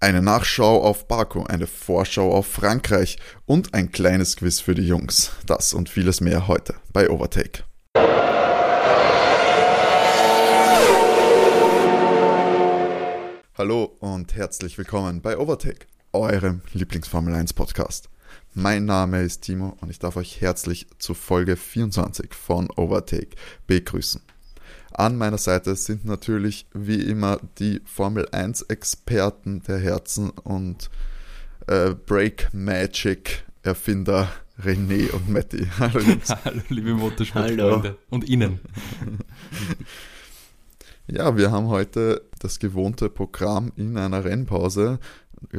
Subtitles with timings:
[0.00, 5.32] Eine Nachschau auf Baku, eine Vorschau auf Frankreich und ein kleines Quiz für die Jungs.
[5.44, 7.64] Das und vieles mehr heute bei Overtake.
[13.56, 18.08] Hallo und herzlich willkommen bei Overtake, eurem Lieblingsformel 1 Podcast.
[18.54, 23.30] Mein Name ist Timo und ich darf euch herzlich zu Folge 24 von Overtake
[23.66, 24.22] begrüßen.
[24.98, 30.90] An meiner Seite sind natürlich wie immer die Formel 1 Experten der Herzen und
[31.68, 34.28] äh, Break Magic Erfinder
[34.60, 35.68] René und Matti.
[35.78, 36.00] Hallo,
[36.44, 38.58] Hallo liebe Motorsportfreunde und Ihnen.
[41.10, 44.98] Ja, wir haben heute das gewohnte Programm in einer Rennpause.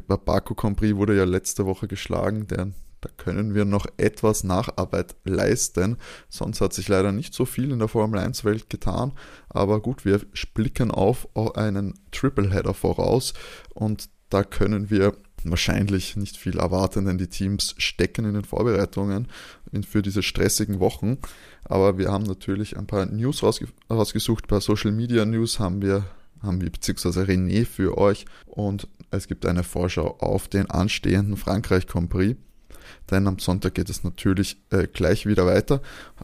[0.06, 5.16] Bei Baku Compris wurde ja letzte Woche geschlagen, der da können wir noch etwas Nacharbeit
[5.24, 5.98] leisten.
[6.30, 9.14] Sonst hat sich leider nicht so viel in der Formel 1 Welt getan.
[9.50, 10.22] Aber gut, wir
[10.54, 13.34] blicken auf einen Tripleheader voraus
[13.74, 19.28] und da können wir wahrscheinlich nicht viel erwarten, denn die Teams stecken in den Vorbereitungen
[19.88, 21.18] für diese stressigen Wochen.
[21.64, 24.48] Aber wir haben natürlich ein paar News rausgesucht.
[24.48, 26.06] Bei Social Media News haben wir
[26.42, 31.86] haben wir beziehungsweise René für euch und es gibt eine Vorschau auf den anstehenden Frankreich
[31.86, 32.38] Prix
[33.12, 35.82] denn am Sonntag geht es natürlich äh, gleich wieder weiter.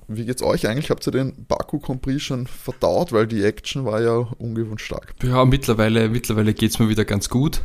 [0.07, 0.89] Wie geht's euch eigentlich?
[0.89, 5.13] Habt ihr den Baku Compris schon verdaut, weil die Action war ja ungewohnt stark?
[5.23, 7.61] Ja, mittlerweile, mittlerweile geht's mir wieder ganz gut.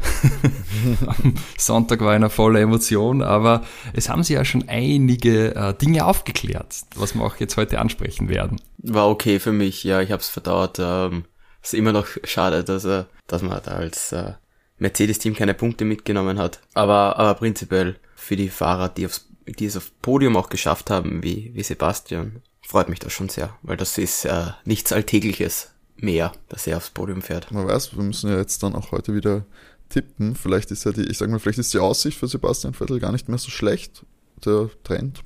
[1.07, 6.07] am Sonntag war eine volle Emotion, aber es haben sich ja schon einige äh, Dinge
[6.07, 8.61] aufgeklärt, was wir auch jetzt heute ansprechen werden.
[8.79, 10.79] War okay für mich, ja, ich habe es verdauert.
[10.81, 11.25] Ähm,
[11.63, 14.33] ist immer noch schade, dass, äh, dass man da als äh,
[14.79, 16.61] Mercedes-Team keine Punkte mitgenommen hat.
[16.75, 21.23] Aber, aber prinzipiell für die Fahrer, die, aufs, die es auf Podium auch geschafft haben,
[21.23, 26.33] wie, wie Sebastian, freut mich das schon sehr, weil das ist äh, nichts Alltägliches mehr,
[26.49, 27.51] dass er aufs Podium fährt.
[27.51, 29.45] Man weiß, wir müssen ja jetzt dann auch heute wieder
[29.89, 30.37] tippen.
[30.37, 33.13] Vielleicht ist ja die, ich sag mal, vielleicht ist die Aussicht für Sebastian Vettel gar
[33.13, 34.05] nicht mehr so schlecht,
[34.45, 35.23] der Trend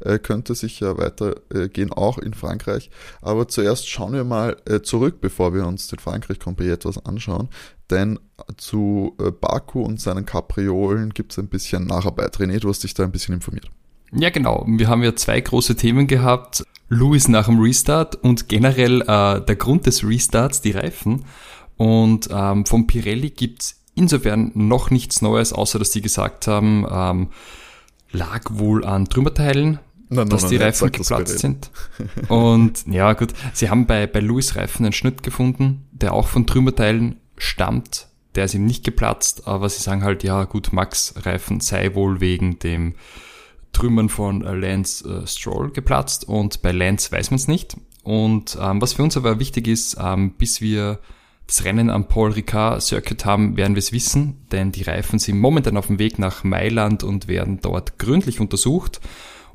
[0.00, 2.90] äh, könnte sicher weitergehen, auch in Frankreich.
[3.22, 7.48] Aber zuerst schauen wir mal äh, zurück, bevor wir uns den Frankreich-Compris etwas anschauen.
[7.90, 8.18] Denn
[8.56, 12.36] zu äh, Baku und seinen Kapriolen gibt es ein bisschen Nacharbeit.
[12.36, 13.70] René, du hast dich da ein bisschen informiert.
[14.12, 14.64] Ja, genau.
[14.68, 16.64] Wir haben ja zwei große Themen gehabt.
[16.88, 21.24] Louis nach dem Restart und generell äh, der Grund des Restarts, die Reifen.
[21.76, 27.28] Und ähm, von Pirelli gibt's insofern noch nichts Neues, außer dass sie gesagt haben, ähm,
[28.12, 31.70] lag wohl an Trümmerteilen, nein, dass nein, die nein, Reifen geplatzt sind.
[32.28, 36.46] Und ja, gut, sie haben bei, bei Louis Reifen einen Schnitt gefunden, der auch von
[36.46, 38.08] Trümmerteilen stammt.
[38.34, 42.20] Der ist ihm nicht geplatzt, aber sie sagen halt, ja gut, Max Reifen sei wohl
[42.20, 42.94] wegen dem
[43.72, 47.76] Trümmern von Lance äh, Stroll geplatzt und bei Lance weiß man es nicht.
[48.02, 51.00] Und ähm, was für uns aber wichtig ist, ähm, bis wir
[51.46, 55.38] das Rennen am Paul Ricard Circuit haben, werden wir es wissen, denn die Reifen sind
[55.38, 59.00] momentan auf dem Weg nach Mailand und werden dort gründlich untersucht.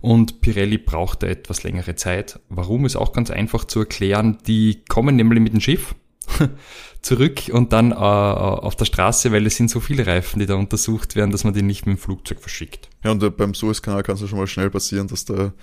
[0.02, 2.40] Und Pirelli brauchte etwas längere Zeit.
[2.50, 4.38] Warum ist auch ganz einfach zu erklären.
[4.48, 5.96] Die kommen nämlich mit dem Schiff
[7.02, 10.56] zurück und dann äh, auf der Straße, weil es sind so viele Reifen, die da
[10.56, 12.90] untersucht werden, dass man die nicht mit dem Flugzeug verschickt.
[13.04, 15.54] Ja, und äh, beim Suezkanal kann es ja schon mal schnell passieren, dass da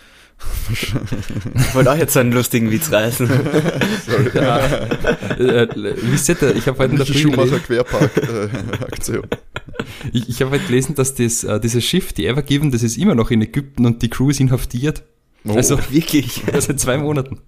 [0.71, 3.27] ich wollte auch jetzt einen lustigen Witz reißen.
[4.07, 4.31] Sorry.
[4.35, 4.59] Ja.
[5.39, 5.69] Äh,
[6.11, 9.27] wisst ihr, ich habe heute in der Früh Schumacher Querpark äh, Aktion.
[10.13, 12.99] Ich, ich habe heute gelesen, dass das, äh, dieses Schiff, die Ever Given, das ist
[12.99, 15.05] immer noch in Ägypten und die Crew ist inhaftiert.
[15.45, 15.55] Oh.
[15.55, 16.43] Also wirklich.
[16.59, 17.41] Seit zwei Monaten.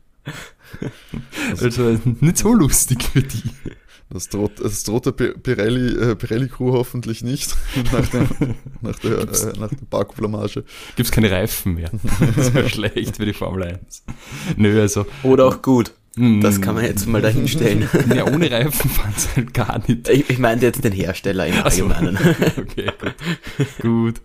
[1.61, 3.43] Also nicht so lustig für die.
[4.11, 7.55] Das droht, das droht der Pirelli, äh, Pirelli Crew hoffentlich nicht
[7.93, 8.29] nach, dem,
[8.81, 10.65] nach der, äh, nach der Baku-Blamage.
[10.97, 11.91] Gibt's keine Reifen mehr.
[12.37, 14.05] Das wäre schlecht für die Formel 1.
[14.57, 15.05] Nö, also.
[15.23, 15.93] Oder auch gut.
[16.17, 16.41] Mm.
[16.41, 17.89] Das kann man jetzt mal dahinstellen.
[18.15, 20.09] Ja, ohne Reifen fahren sie halt gar nicht.
[20.09, 22.19] Ich, ich meinte jetzt den Hersteller im Allgemeinen.
[22.57, 23.75] Okay, gut.
[23.83, 24.21] gut.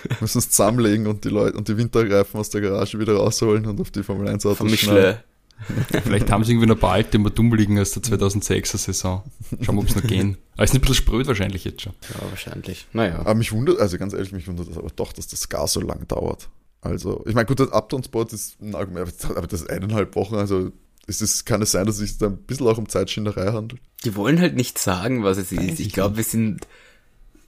[0.20, 3.80] Müssen es zusammenlegen und die Leute und die Winterreifen aus der Garage wieder rausholen und
[3.80, 5.18] auf die Formel 1 Autos schneiden.
[6.04, 9.24] Vielleicht haben sie irgendwie noch ein paar alte immer dumm liegen aus der 2006er Saison.
[9.60, 10.38] Schauen wir, ob es noch gehen.
[10.54, 11.94] Aber ist ein bisschen spröd wahrscheinlich jetzt schon.
[12.14, 12.86] Ja, wahrscheinlich.
[12.92, 13.18] Naja.
[13.18, 15.80] Aber mich wundert, also ganz ehrlich, mich wundert das aber doch, dass das gar so
[15.80, 16.48] lang dauert.
[16.80, 20.70] Also, ich meine, gut, das Abtransport ist ein Argument, aber das ist eineinhalb Wochen, also
[21.08, 23.80] ist es, kann es sein, dass es sich da ein bisschen auch um Zeitschinderei handelt?
[24.04, 25.80] Die wollen halt nicht sagen, was es ist.
[25.80, 26.68] Ich glaube, wir sind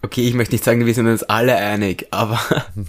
[0.02, 2.40] Okay, ich möchte nicht sagen, wir sind uns alle einig, aber.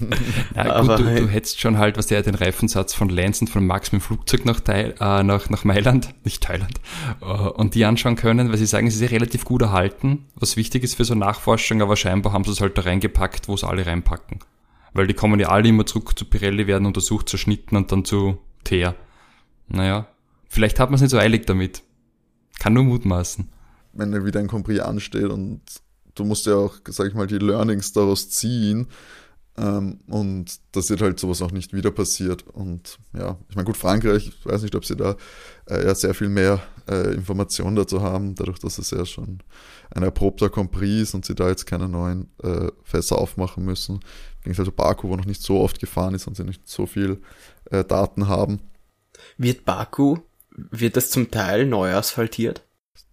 [0.56, 3.50] Na, aber gut, du, du, hättest schon halt, was der den Reifensatz von Lance und
[3.50, 6.80] von Max mit dem Flugzeug nach, Teil, äh, nach, nach Mailand, nicht Thailand,
[7.22, 10.84] äh, und die anschauen können, weil sie sagen, sie sind relativ gut erhalten, was wichtig
[10.84, 13.86] ist für so Nachforschung, aber scheinbar haben sie es halt da reingepackt, wo sie alle
[13.86, 14.40] reinpacken.
[14.94, 18.38] Weil die kommen ja alle immer zurück zu Pirelli, werden untersucht, zerschnitten und dann zu
[18.64, 18.96] Teer.
[19.68, 20.08] Naja,
[20.48, 21.84] vielleicht hat man es nicht so eilig damit.
[22.60, 23.50] Kann nur mutmaßen.
[23.94, 25.62] wenn wieder ein Compris ansteht und
[26.16, 28.88] du musst ja auch, sag ich mal, die Learnings daraus ziehen.
[29.58, 32.48] Ähm, und das wird halt sowas auch nicht wieder passiert.
[32.48, 35.18] Und ja, ich meine, gut, Frankreich, ich weiß nicht, ob sie da
[35.70, 39.40] äh, ja sehr viel mehr äh, Informationen dazu haben, dadurch, dass es ja schon
[39.92, 44.00] ein erprobter Compris und sie da jetzt keine neuen äh, Fässer aufmachen müssen.
[44.44, 47.22] Ging also Baku, wo noch nicht so oft gefahren ist und sie nicht so viel
[47.70, 48.62] äh, Daten haben.
[49.38, 50.18] Wird Baku,
[50.56, 52.64] wird das zum Teil neu asphaltiert?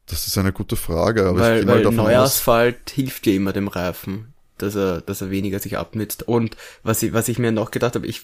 [0.09, 1.27] Das ist eine gute Frage.
[1.27, 5.79] Aber weil weil Neuasphalt hilft ja immer dem Reifen, dass er, dass er weniger sich
[5.79, 6.27] abnützt.
[6.27, 8.23] Und was ich, was ich mir noch gedacht habe, ich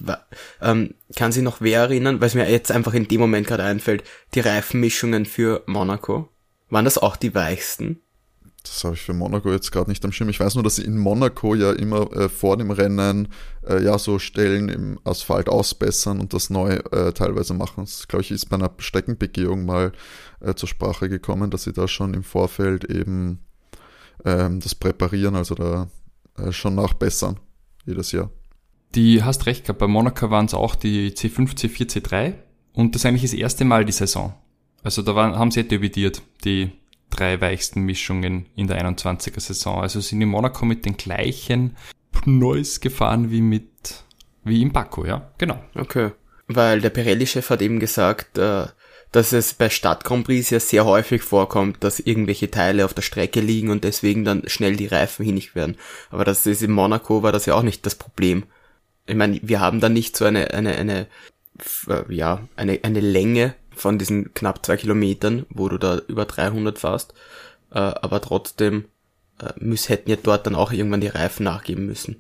[0.63, 3.65] ähm, kann sich noch wer erinnern, weil es mir jetzt einfach in dem Moment gerade
[3.65, 4.05] einfällt,
[4.35, 6.29] die Reifenmischungen für Monaco.
[6.71, 8.01] Waren das auch die weichsten?
[8.65, 10.31] Das habe ich für Monaco jetzt gerade nicht am Schirm.
[10.31, 13.29] Ich weiß nur, dass sie in Monaco ja immer äh, vor dem Rennen
[13.69, 17.85] äh, ja so Stellen im Asphalt ausbessern und das neu äh, teilweise machen.
[17.85, 19.93] Das glaube ich ist bei einer Streckenbegehung mal
[20.41, 23.41] äh, zur Sprache gekommen, dass sie da schon im Vorfeld eben
[24.25, 25.89] ähm, das präparieren, also da
[26.39, 27.39] äh, schon nachbessern
[27.85, 28.31] jedes Jahr.
[28.95, 29.79] Die hast recht gehabt.
[29.79, 32.35] Bei Monaco waren es auch die C5, C4, C3
[32.73, 34.33] und das ist eigentlich das erste Mal die Saison.
[34.83, 36.73] Also da waren, haben sie dividiert, die
[37.11, 39.81] drei weichsten Mischungen in der 21er Saison.
[39.81, 41.77] Also sind in Monaco mit den gleichen
[42.13, 43.69] Pneus gefahren wie mit,
[44.45, 45.63] wie in Baku, ja, genau.
[45.75, 46.13] Okay.
[46.47, 48.67] Weil der Pirelli-Chef hat eben gesagt, äh,
[49.15, 53.03] dass es bei Stadt Grand Prix ja sehr häufig vorkommt, dass irgendwelche Teile auf der
[53.03, 55.77] Strecke liegen und deswegen dann schnell die Reifen hinig werden.
[56.11, 58.45] Aber das ist in Monaco war das ja auch nicht das Problem.
[59.07, 61.07] Ich meine, wir haben da nicht so eine, eine, eine,
[61.89, 66.79] äh, ja, eine, eine Länge von diesen knapp zwei Kilometern, wo du da über 300
[66.79, 67.15] fährst.
[67.71, 68.85] Äh, aber trotzdem
[69.41, 72.17] äh, müssen, hätten ja dort dann auch irgendwann die Reifen nachgeben müssen,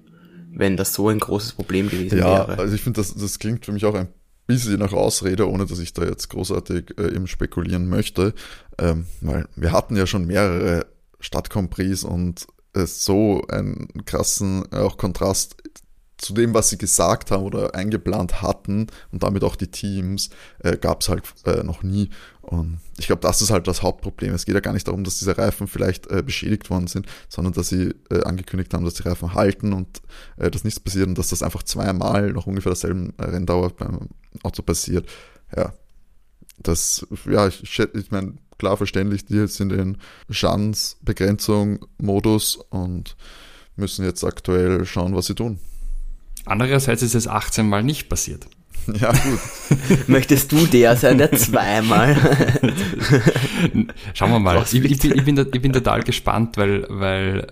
[0.52, 2.52] wenn das so ein großes Problem gewesen ja, wäre.
[2.52, 4.08] Ja, also ich finde, das, das klingt für mich auch ein
[4.46, 8.34] bisschen nach Ausrede, ohne dass ich da jetzt großartig äh, eben spekulieren möchte.
[8.78, 10.86] Ähm, weil wir hatten ja schon mehrere
[11.20, 15.62] Stadtcompris und äh, so einen krassen auch Kontrast
[16.16, 20.30] zu dem, was sie gesagt haben oder eingeplant hatten und damit auch die Teams,
[20.60, 22.10] äh, gab es halt äh, noch nie.
[22.40, 24.34] Und ich glaube, das ist halt das Hauptproblem.
[24.34, 27.54] Es geht ja gar nicht darum, dass diese Reifen vielleicht äh, beschädigt worden sind, sondern
[27.54, 30.02] dass sie äh, angekündigt haben, dass die Reifen halten und
[30.36, 34.10] äh, dass nichts passiert und dass das einfach zweimal nach ungefähr derselben äh, Renndauer beim
[34.42, 35.08] Auto passiert.
[35.56, 35.72] Ja,
[36.58, 39.96] das, ja, ich, ich meine, klar verständlich, die sind in
[40.30, 43.16] Schadensbegrenzung-Modus und
[43.76, 45.58] müssen jetzt aktuell schauen, was sie tun.
[46.46, 48.46] Andererseits ist es 18 Mal nicht passiert.
[49.00, 49.40] Ja, gut.
[50.08, 52.14] Möchtest du der sein, der zweimal?
[54.12, 54.62] Schauen wir mal.
[54.62, 57.46] Ich, ich, bin, ich, bin, ich bin total gespannt, weil, weil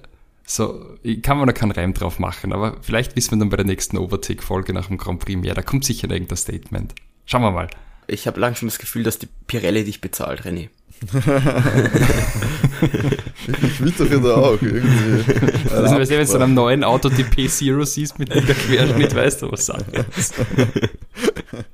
[0.44, 3.56] so, ich kann mir da keinen Reim drauf machen, aber vielleicht wissen wir dann bei
[3.56, 5.54] der nächsten Overtake-Folge nach dem Grand Prix mehr.
[5.54, 6.94] Da kommt sicher irgendein Statement.
[7.24, 7.68] Schauen wir mal.
[8.08, 10.68] Ich habe langsam das Gefühl, dass die Pirelli dich bezahlt, René
[13.62, 15.24] ich wittere da auch irgendwie.
[15.68, 19.42] Das ist, wenn du dann einem neuen Auto die P0 siehst mit dem Querschnitt, weißt
[19.42, 19.84] du, was sagen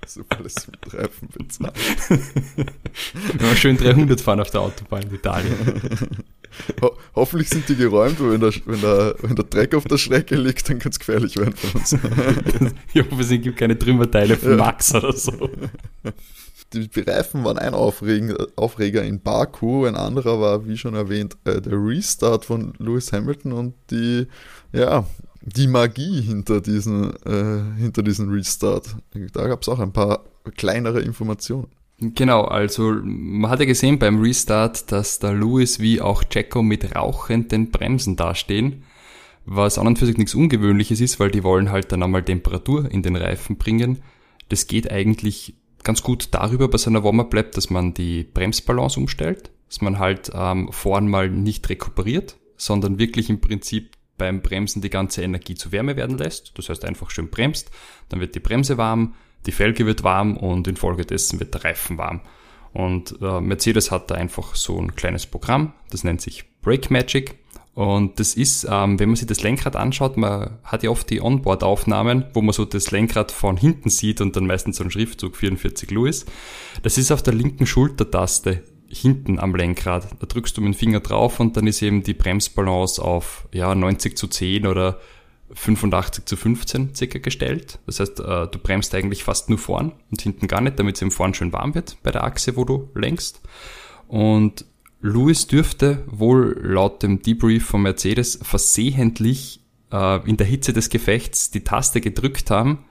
[0.06, 1.74] Super, das mit Reifen bezahlt.
[2.08, 5.54] Wenn wir schön 300 fahren auf der Autobahn in Italien.
[6.80, 9.98] Ho hoffentlich sind die geräumt, weil wenn der, wenn, der, wenn der Dreck auf der
[9.98, 11.92] Strecke liegt, dann kann es gefährlich werden für uns.
[12.94, 14.56] ich hoffe, es gibt keine Trümmerteile von ja.
[14.56, 15.50] Max oder so
[16.72, 21.72] die Reifen waren ein Aufreger in Baku, ein anderer war, wie schon erwähnt, äh, der
[21.72, 24.26] Restart von Lewis Hamilton und die,
[24.72, 25.06] ja,
[25.40, 28.96] die Magie hinter diesen, äh, hinter diesen Restart.
[29.32, 30.24] Da gab es auch ein paar
[30.56, 31.68] kleinere Informationen.
[32.00, 36.94] Genau, also man hat ja gesehen beim Restart, dass da Lewis wie auch Jacko mit
[36.94, 38.84] rauchenden Bremsen dastehen,
[39.46, 42.88] was an und für sich nichts Ungewöhnliches ist, weil die wollen halt dann einmal Temperatur
[42.90, 43.98] in den Reifen bringen.
[44.48, 45.54] Das geht eigentlich
[45.84, 50.30] ganz gut darüber bei seiner Warm-Up bleibt, dass man die Bremsbalance umstellt, dass man halt
[50.34, 55.72] ähm, vorn mal nicht rekuperiert, sondern wirklich im Prinzip beim Bremsen die ganze Energie zu
[55.72, 56.58] Wärme werden lässt.
[56.58, 57.70] Das heißt einfach schön bremst,
[58.08, 59.14] dann wird die Bremse warm,
[59.46, 62.20] die Felge wird warm und infolgedessen wird der Reifen warm.
[62.72, 67.38] Und äh, Mercedes hat da einfach so ein kleines Programm, das nennt sich Brake Magic.
[67.78, 71.22] Und das ist, ähm, wenn man sich das Lenkrad anschaut, man hat ja oft die
[71.22, 75.36] Onboard-Aufnahmen, wo man so das Lenkrad von hinten sieht und dann meistens so ein Schriftzug
[75.36, 76.26] 44 Louis.
[76.82, 80.08] Das ist auf der linken Schultertaste hinten am Lenkrad.
[80.18, 83.72] Da drückst du mit dem Finger drauf und dann ist eben die Bremsbalance auf ja,
[83.72, 84.98] 90 zu 10 oder
[85.54, 87.78] 85 zu 15 circa gestellt.
[87.86, 91.02] Das heißt, äh, du bremst eigentlich fast nur vorn und hinten gar nicht, damit es
[91.02, 93.40] eben vorn schön warm wird bei der Achse, wo du lenkst.
[94.08, 94.64] Und
[95.00, 99.60] Lewis dürfte wohl laut dem Debrief von Mercedes versehentlich
[99.92, 102.84] äh, in der Hitze des Gefechts die Taste gedrückt haben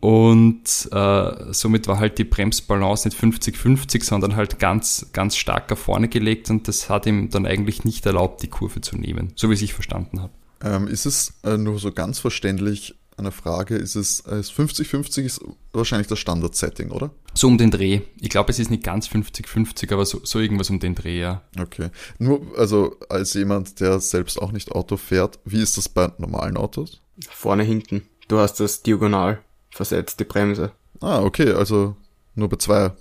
[0.00, 5.78] Und äh, somit war halt die Bremsbalance nicht 50-50, sondern halt ganz, ganz stark nach
[5.78, 9.50] vorne gelegt und das hat ihm dann eigentlich nicht erlaubt, die Kurve zu nehmen, so
[9.50, 10.32] wie ich verstanden habe.
[10.62, 15.40] Ähm, ist es äh, nur so ganz verständlich eine Frage, ist es 50-50 ist
[15.72, 17.10] wahrscheinlich das Standard-Setting, oder?
[17.34, 18.00] So um den Dreh.
[18.20, 21.42] Ich glaube, es ist nicht ganz 50-50, aber so, so irgendwas um den Dreh, ja.
[21.58, 21.90] Okay.
[22.18, 26.56] Nur, also als jemand, der selbst auch nicht Auto fährt, wie ist das bei normalen
[26.56, 27.00] Autos?
[27.30, 28.02] Vorne, hinten.
[28.28, 30.72] Du hast das diagonal versetzt, die Bremse.
[31.00, 31.96] Ah, okay, also
[32.34, 32.92] nur bei zwei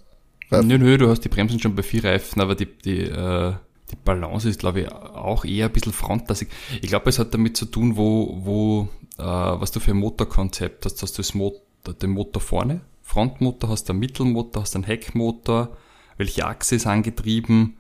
[0.52, 0.68] Reifen.
[0.68, 3.54] Nö, nö, du hast die Bremsen schon bei vier Reifen, aber die, die, äh,
[3.92, 6.50] die Balance ist, glaube ich, auch eher ein bisschen frontlastig.
[6.82, 8.90] Ich glaube, es hat damit zu tun, wo, wo
[9.24, 11.02] was du für ein Motorkonzept hast.
[11.02, 14.86] Hast du das Motor, den Motor vorne, Frontmotor, hast du einen Mittelmotor, hast du einen
[14.86, 15.78] Heckmotor,
[16.18, 17.78] welche Achse ist angetrieben,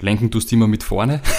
[0.00, 1.20] lenken tust du immer mit vorne.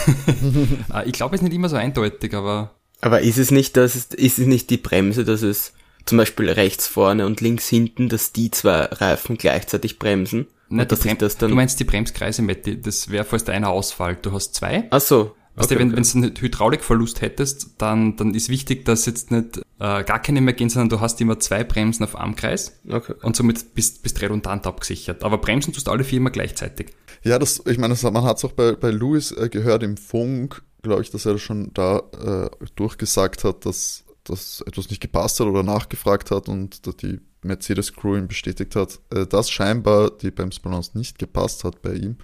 [0.93, 2.75] Äh, ich glaube, es ist nicht immer so eindeutig, aber...
[3.01, 5.73] Aber ist es nicht, dass es, ist es nicht die Bremse, dass es
[6.05, 10.47] zum Beispiel rechts vorne und links hinten, dass die zwei Reifen gleichzeitig bremsen?
[10.69, 14.25] Nein, Brem das dann du meinst die Bremskreise, Matti, das wäre, falls da einer ausfällt.
[14.25, 14.87] Du hast zwei.
[14.89, 15.35] Ach so.
[15.55, 16.09] Weißt okay, du, wenn okay.
[16.12, 20.53] du einen Hydraulikverlust hättest, dann, dann ist wichtig, dass jetzt nicht äh, gar keine mehr
[20.53, 23.25] gehen, sondern du hast immer zwei Bremsen auf einem Kreis okay, okay.
[23.25, 25.24] und somit bist, bist redundant abgesichert.
[25.24, 26.88] Aber bremsen tust alle vier immer gleichzeitig.
[27.24, 29.95] Ja, das, ich meine, das, man hat es auch bei, bei Louis äh, gehört im
[29.95, 35.39] Funk, glaube ich, dass er schon da äh, durchgesagt hat, dass, dass etwas nicht gepasst
[35.39, 40.97] hat oder nachgefragt hat und die Mercedes-Crew ihm bestätigt hat, äh, dass scheinbar die Bremsbalance
[40.97, 42.17] nicht gepasst hat bei ihm.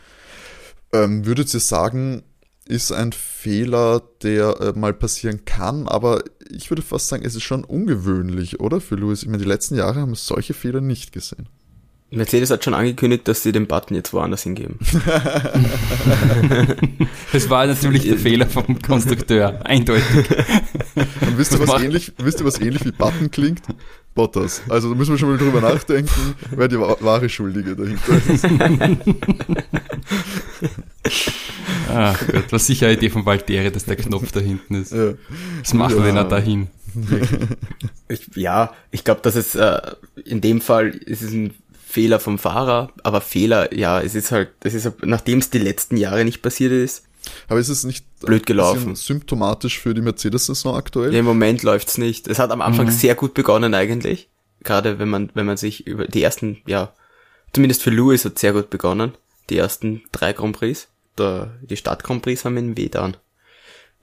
[0.93, 2.23] Ähm, würdet ihr sagen,
[2.71, 7.43] ist ein Fehler, der äh, mal passieren kann, aber ich würde fast sagen, es ist
[7.43, 8.79] schon ungewöhnlich, oder?
[8.81, 9.23] Für Lewis.
[9.23, 11.47] Ich meine, die letzten Jahre haben solche Fehler nicht gesehen.
[12.13, 14.79] Mercedes hat schon angekündigt, dass sie den Button jetzt woanders hingeben.
[17.31, 20.03] das war natürlich der Fehler vom Konstrukteur, eindeutig.
[21.21, 23.61] Und wisst ihr, was ähnlich, wisst ihr, was ähnlich wie Button klingt?
[24.13, 24.61] Bottas.
[24.67, 28.45] Also da müssen wir schon mal drüber nachdenken, wer die wahre Schuldige dahinter ist.
[31.89, 34.91] Ach Gott, war sicher eine Idee von Valtteri, dass der Knopf da hinten ist.
[34.91, 35.13] Ja.
[35.61, 36.03] Was macht ja.
[36.03, 36.67] denn er dahin?
[38.09, 39.79] Ich, ja, ich glaube, dass es äh,
[40.25, 41.53] in dem Fall ist es ein
[41.87, 45.95] Fehler vom Fahrer, aber Fehler, ja, es ist halt, es ist nachdem es die letzten
[45.95, 47.05] Jahre nicht passiert ist.
[47.47, 48.95] Aber ist es nicht blöd gelaufen?
[48.95, 51.13] Symptomatisch für die Mercedes-Saison aktuell?
[51.13, 52.27] Ja, Im Moment läuft's nicht.
[52.27, 52.91] Es hat am Anfang mhm.
[52.91, 54.29] sehr gut begonnen eigentlich.
[54.63, 56.93] Gerade wenn man, wenn man sich über die ersten, ja,
[57.53, 59.13] zumindest für Lewis hat sehr gut begonnen.
[59.49, 60.87] Die ersten drei Grand Prix
[61.17, 63.17] der, die Stadt Grand Prix haben ihn weh dann.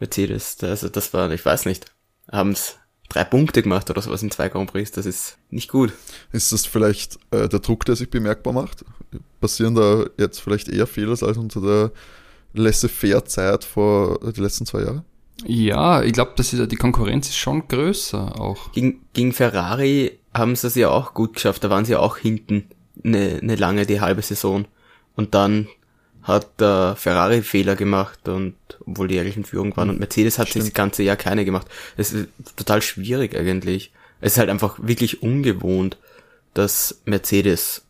[0.00, 1.86] Mercedes, also das war, ich weiß nicht,
[2.30, 2.76] haben's
[3.08, 5.92] drei Punkte gemacht oder sowas in zwei Grand Prix, das ist nicht gut.
[6.32, 8.84] Ist das vielleicht äh, der Druck, der sich bemerkbar macht?
[9.40, 11.92] Passieren da jetzt vielleicht eher Fehler als unter der
[12.54, 15.04] laissez-faire-Zeit vor äh, die letzten zwei Jahren?
[15.44, 18.72] Ja, ich glaube, die Konkurrenz ist schon größer auch.
[18.72, 22.68] Gegen, gegen Ferrari haben sie es ja auch gut geschafft, da waren sie auch hinten
[23.04, 24.66] eine, eine lange, die halbe Saison.
[25.14, 25.68] Und dann
[26.22, 30.48] hat äh, Ferrari Fehler gemacht und obwohl die eigentlich in Führung waren und Mercedes hat
[30.48, 30.66] Stimmt.
[30.66, 31.66] das ganze Jahr keine gemacht.
[31.96, 33.92] Es ist total schwierig eigentlich.
[34.20, 35.96] Es ist halt einfach wirklich ungewohnt,
[36.52, 37.84] dass Mercedes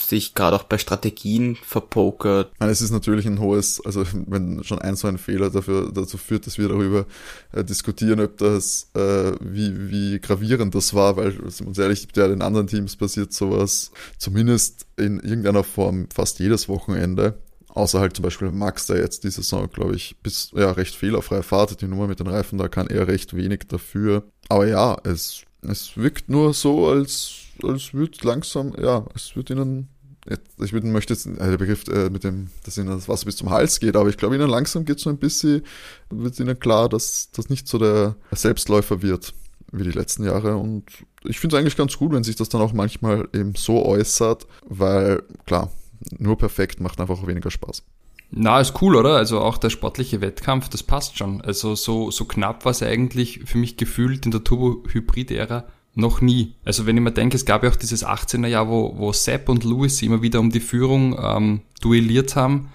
[0.00, 2.52] sich gerade auch bei Strategien verpokert.
[2.58, 6.16] Meine, es ist natürlich ein hohes, also wenn schon ein so ein Fehler dafür dazu
[6.16, 7.06] führt, dass wir darüber
[7.52, 12.28] äh, diskutieren, ob das, äh, wie, wie gravierend das war, weil, sind uns ehrlich, ja
[12.28, 17.38] den anderen Teams passiert sowas zumindest in irgendeiner Form fast jedes Wochenende.
[17.68, 21.42] Außer halt zum Beispiel Max, der jetzt die Saison, glaube ich, bis ja recht fehlerfrei
[21.42, 21.80] fahrt.
[21.80, 24.22] Die Nummer mit den Reifen, da kann er recht wenig dafür.
[24.48, 29.88] Aber ja, es, es wirkt nur so, als, als wird langsam, ja, es wird ihnen,
[30.62, 33.50] ich möchte jetzt, äh, der Begriff äh, mit dem, dass ihnen das Wasser bis zum
[33.50, 35.62] Hals geht, aber ich glaube, ihnen langsam geht so ein bisschen,
[36.10, 39.34] wird ihnen klar, dass das nicht so der Selbstläufer wird
[39.72, 40.56] wie die letzten Jahre.
[40.56, 40.84] Und
[41.24, 44.46] ich finde es eigentlich ganz gut, wenn sich das dann auch manchmal eben so äußert,
[44.66, 45.70] weil klar,
[46.18, 47.82] nur perfekt macht einfach weniger Spaß.
[48.30, 49.16] Na, ist cool, oder?
[49.16, 51.40] Also auch der sportliche Wettkampf, das passt schon.
[51.40, 56.54] Also so, so knapp war es eigentlich für mich gefühlt in der Turbo-Hybrid-Ära noch nie.
[56.64, 59.48] Also wenn ich mir denke, es gab ja auch dieses 18er Jahr, wo, wo Sepp
[59.48, 62.70] und Lewis immer wieder um die Führung ähm, duelliert haben.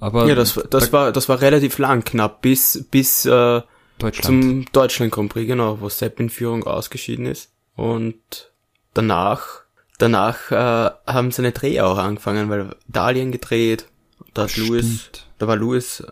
[0.00, 3.62] Aber ja, das, das, da, war, das war relativ lang, knapp, bis, bis äh,
[3.98, 4.24] Deutschland.
[4.24, 7.52] zum Deutschland Grand Prix, genau, wo Sepp in Führung ausgeschieden ist.
[7.76, 8.52] Und
[8.92, 9.64] danach
[9.98, 13.86] danach äh, haben seine Dreh auch angefangen, weil Dalien gedreht,
[14.32, 16.02] da hat Louis, da war Louis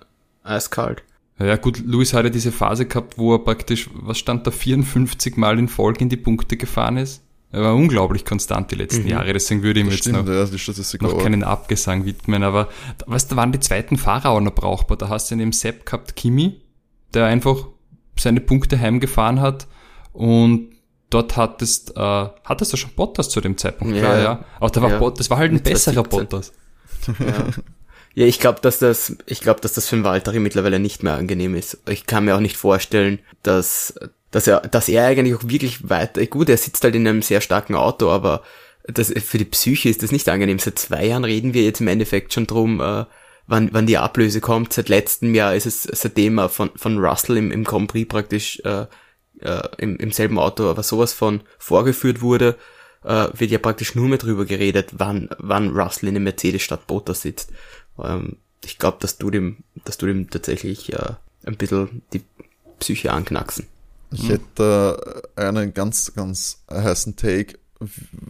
[0.42, 1.02] eiskalt.
[1.46, 5.58] Ja gut, Louis hatte diese Phase gehabt, wo er praktisch, was stand da, 54 Mal
[5.58, 7.22] in Folge in die Punkte gefahren ist.
[7.52, 9.08] Er war unglaublich konstant die letzten mhm.
[9.08, 10.46] Jahre, deswegen würde ich ihm jetzt stimmt, noch, ja,
[11.00, 12.42] noch keinen Abgesang widmen.
[12.42, 12.68] Aber
[13.06, 14.96] weißt du, da waren die zweiten Fahrer auch noch brauchbar.
[14.96, 16.62] Da hast du in dem Sepp gehabt Kimi,
[17.12, 17.66] der einfach
[18.18, 19.66] seine Punkte heimgefahren hat
[20.14, 20.70] und
[21.10, 22.00] dort hattest, äh,
[22.44, 24.22] hattest du schon Bottas zu dem Zeitpunkt, Ja, klar, ja.
[24.22, 24.44] ja.
[24.58, 24.98] Aber da war Ja.
[24.98, 26.18] Bot, das war halt ein Mit besserer 2017.
[26.28, 26.52] Bottas.
[27.18, 27.62] Ja,
[28.14, 31.14] ja ich glaube, dass das, ich glaube, dass das für den Valtteri mittlerweile nicht mehr
[31.14, 31.78] angenehm ist.
[31.88, 33.94] Ich kann mir auch nicht vorstellen, dass,
[34.30, 37.40] dass er, dass er eigentlich auch wirklich weiter, gut, er sitzt halt in einem sehr
[37.40, 38.42] starken Auto, aber
[38.84, 40.58] das, für die Psyche ist das nicht angenehm.
[40.58, 43.04] Seit zwei Jahren reden wir jetzt im Endeffekt schon drum, äh,
[43.46, 44.72] wann, wann die Ablöse kommt.
[44.72, 48.60] Seit letztem Jahr ist es, seitdem er von, von Russell im, im Grand Prix praktisch,
[48.64, 48.86] äh,
[49.40, 52.56] äh, im, im selben Auto, aber sowas von vorgeführt wurde,
[53.04, 56.86] äh, wird ja praktisch nur mehr drüber geredet, wann, wann Russell in dem Mercedes statt
[56.86, 57.52] Bottas sitzt.
[57.98, 62.22] Ähm, ich glaube, dass du dem, dass du dem tatsächlich äh, ein bisschen die
[62.78, 63.66] Psyche anknacksen.
[64.12, 67.58] Ich hätte äh, einen ganz, ganz heißen Take.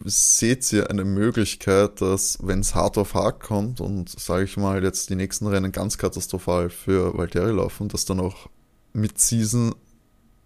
[0.04, 4.82] Seht ihr eine Möglichkeit, dass, wenn es hart auf hart kommt und, sage ich mal,
[4.82, 8.48] jetzt die nächsten Rennen ganz katastrophal für Valtteri laufen, dass dann auch
[8.94, 9.74] mit Season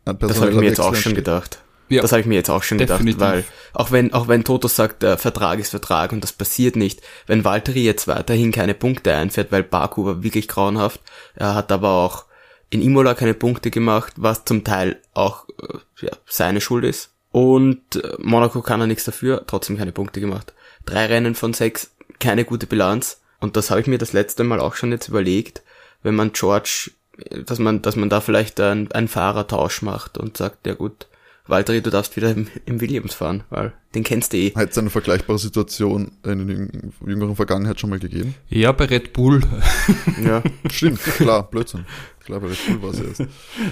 [0.05, 1.63] ein Das habe ich mir jetzt auch schon gedacht.
[1.89, 3.15] Ja, Das habe ich mir jetzt auch schon definitiv.
[3.15, 6.77] gedacht, weil auch wenn auch wenn Toto sagt, der Vertrag ist Vertrag und das passiert
[6.77, 11.01] nicht, wenn Valtteri jetzt weiterhin keine Punkte einfährt, weil Baku war wirklich grauenhaft,
[11.35, 12.25] er hat aber auch
[12.71, 17.11] in Imola keine Punkte gemacht, was zum Teil auch äh, ja, seine Schuld ist.
[17.31, 20.55] Und äh, Monaco kann er nichts dafür, trotzdem keine Punkte gemacht.
[20.85, 23.21] Drei Rennen von sechs, keine gute Bilanz.
[23.41, 25.63] Und das habe ich mir das letzte Mal auch schon jetzt überlegt,
[26.03, 30.37] wenn man George, äh, dass man, dass man da vielleicht einen, einen Fahrertausch macht und
[30.37, 31.07] sagt, ja gut,
[31.49, 34.53] Valtteri, du darfst wieder im, im Williams fahren, weil den kennst du eh.
[34.55, 38.35] Hat es eine vergleichbare Situation in der jüngeren Vergangenheit schon mal gegeben?
[38.49, 39.43] Ja, bei Red Bull.
[40.25, 40.43] Ja.
[40.71, 41.85] Stimmt, klar, Blödsinn.
[42.25, 43.21] Klar, bei Red Bull war es erst.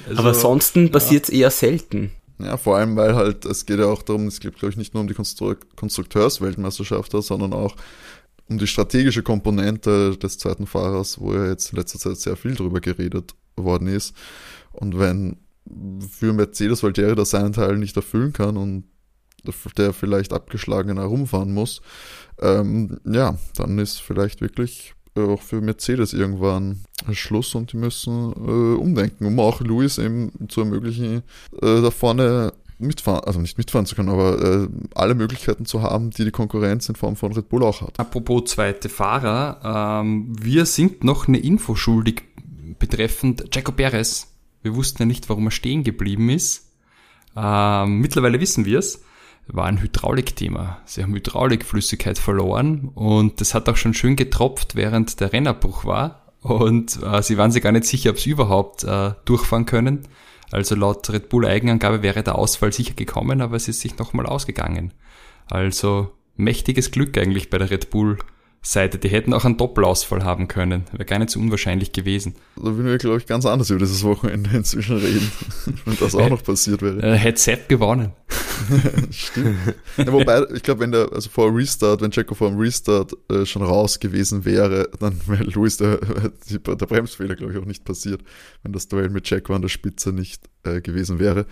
[0.09, 2.11] Also, Aber ansonsten passiert's eher selten.
[2.39, 4.95] Ja, vor allem, weil halt, es geht ja auch darum, es geht, glaube ich, nicht
[4.95, 7.77] nur um die Konstru Konstrukteursweltmeisterschaft, sondern auch
[8.49, 12.55] um die strategische Komponente des zweiten Fahrers, wo ja jetzt in letzter Zeit sehr viel
[12.55, 14.15] drüber geredet worden ist.
[14.73, 15.39] Und wenn
[16.11, 18.85] für Mercedes Valtteri das seinen Teil nicht erfüllen kann und
[19.77, 21.83] der vielleicht abgeschlagen herumfahren muss,
[22.41, 28.77] ähm, ja, dann ist vielleicht wirklich auch für Mercedes irgendwann Schluss und die müssen äh,
[28.77, 31.23] umdenken, um auch Lewis eben zu ermöglichen,
[31.63, 36.11] äh, da vorne mitfahren, also nicht mitfahren zu können, aber äh, alle Möglichkeiten zu haben,
[36.11, 38.01] die die Konkurrenz in Form von Red Bull auch hat.
[38.01, 42.23] Apropos zweite Fahrer, ähm, wir sind noch eine Info schuldig
[42.79, 44.34] betreffend Jaco Perez.
[44.65, 46.71] Wir wussten ja nicht, warum er stehen geblieben ist.
[47.37, 49.05] Ähm, mittlerweile wissen wir es.
[49.47, 50.79] War ein Hydraulikthema.
[50.87, 56.33] Sie haben Hydraulikflüssigkeit verloren und das hat auch schon schön getropft, während der Rennerbruch war.
[56.41, 60.09] Und äh, sie waren sich gar nicht sicher, ob sie überhaupt äh, durchfahren können.
[60.51, 64.25] Also laut Red Bull Eigenangabe wäre der Ausfall sicher gekommen, aber es ist sich nochmal
[64.25, 64.95] ausgegangen.
[65.51, 68.17] Also mächtiges Glück eigentlich bei der Red Bull
[68.67, 68.99] Seite.
[68.99, 70.85] Die hätten auch einen Doppelausfall haben können.
[70.93, 72.35] Wäre gar nicht so unwahrscheinlich gewesen.
[72.57, 75.31] Da würden wir, glaube ich, ganz anders über dieses Wochenende inzwischen reden,
[75.85, 77.01] wenn das auch noch passiert wäre.
[77.03, 78.13] Äh, hätte Sepp gewonnen.
[79.11, 79.59] Stimmt.
[79.99, 83.45] Ja, wobei, ich glaube, wenn der, also vor Restart, wenn Checo vor dem Restart äh,
[83.45, 88.23] schon raus gewesen wäre, dann wäre Luis der, der Bremsfehler, glaube ich, auch nicht passiert,
[88.63, 91.47] wenn das Duell mit Checo an der Spitze nicht äh, gewesen wäre.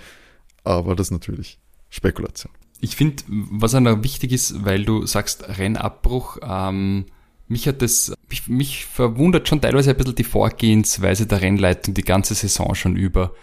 [0.64, 1.58] Aber das ist natürlich
[1.90, 2.52] Spekulation.
[2.84, 7.06] Ich finde, was auch noch wichtig ist, weil du sagst Rennabbruch, ähm,
[7.46, 12.02] mich hat das, mich, mich verwundert schon teilweise ein bisschen die Vorgehensweise der Rennleitung die
[12.02, 13.34] ganze Saison schon über.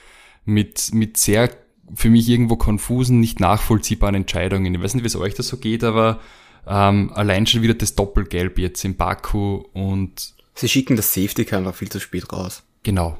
[0.43, 1.51] Mit, mit sehr
[1.95, 4.75] für mich irgendwo konfusen, nicht nachvollziehbaren Entscheidungen.
[4.75, 6.19] Ich weiß nicht, wie es euch das so geht, aber
[6.67, 11.59] ähm, allein schon wieder das Doppelgelb jetzt in Baku und Sie schicken das Safety Car
[11.59, 12.63] einfach viel zu spät raus.
[12.83, 13.17] genau.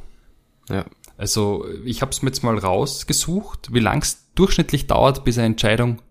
[0.68, 0.84] Ja.
[1.16, 5.48] Also ich habe es mir jetzt mal rausgesucht, wie lang es durchschnittlich dauert, bis eine
[5.48, 6.02] Entscheidung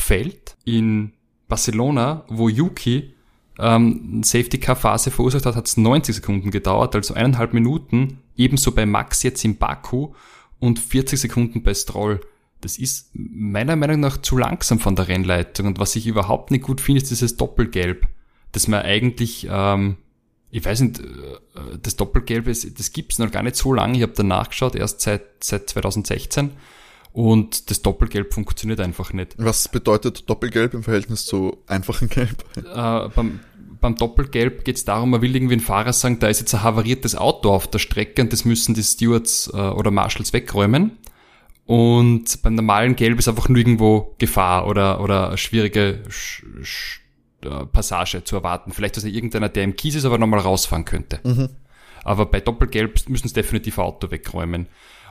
[0.00, 0.56] fällt.
[0.64, 1.12] In
[1.48, 3.14] Barcelona, wo Yuki
[3.58, 8.20] ähm, Safety-Car-Phase verursacht hat, hat es 90 Sekunden gedauert, also eineinhalb Minuten.
[8.36, 10.12] Ebenso bei Max jetzt in Baku
[10.60, 12.20] und 40 Sekunden bei Stroll.
[12.60, 15.66] Das ist meiner Meinung nach zu langsam von der Rennleitung.
[15.66, 18.06] Und was ich überhaupt nicht gut finde, ist dieses Doppelgelb,
[18.52, 19.96] dass man eigentlich, ähm,
[20.50, 23.96] ich weiß nicht, äh, das Doppelgelb, ist, das gibt's noch gar nicht so lange.
[23.96, 26.50] Ich habe da nachgeschaut, erst seit, seit 2016.
[27.12, 29.34] Und das Doppelgelb funktioniert einfach nicht.
[29.38, 32.44] Was bedeutet Doppelgelb im Verhältnis zu einfachem Gelb?
[32.56, 33.40] Äh, beim,
[33.80, 36.62] beim Doppelgelb geht es darum, man will irgendwie ein Fahrer sagen, da ist jetzt ein
[36.62, 40.98] havariertes Auto auf der Strecke und das müssen die Stewards äh, oder Marshals wegräumen.
[41.66, 47.00] Und beim normalen Gelb ist einfach nur irgendwo Gefahr oder, oder eine schwierige Sch Sch
[47.42, 48.72] äh, Passage zu erwarten.
[48.72, 51.20] Vielleicht ist ja irgendeiner, der im Kies ist, aber nochmal rausfahren könnte.
[52.04, 54.66] Aber bei Doppelgelb müssen sie definitiv ein Auto wegräumen.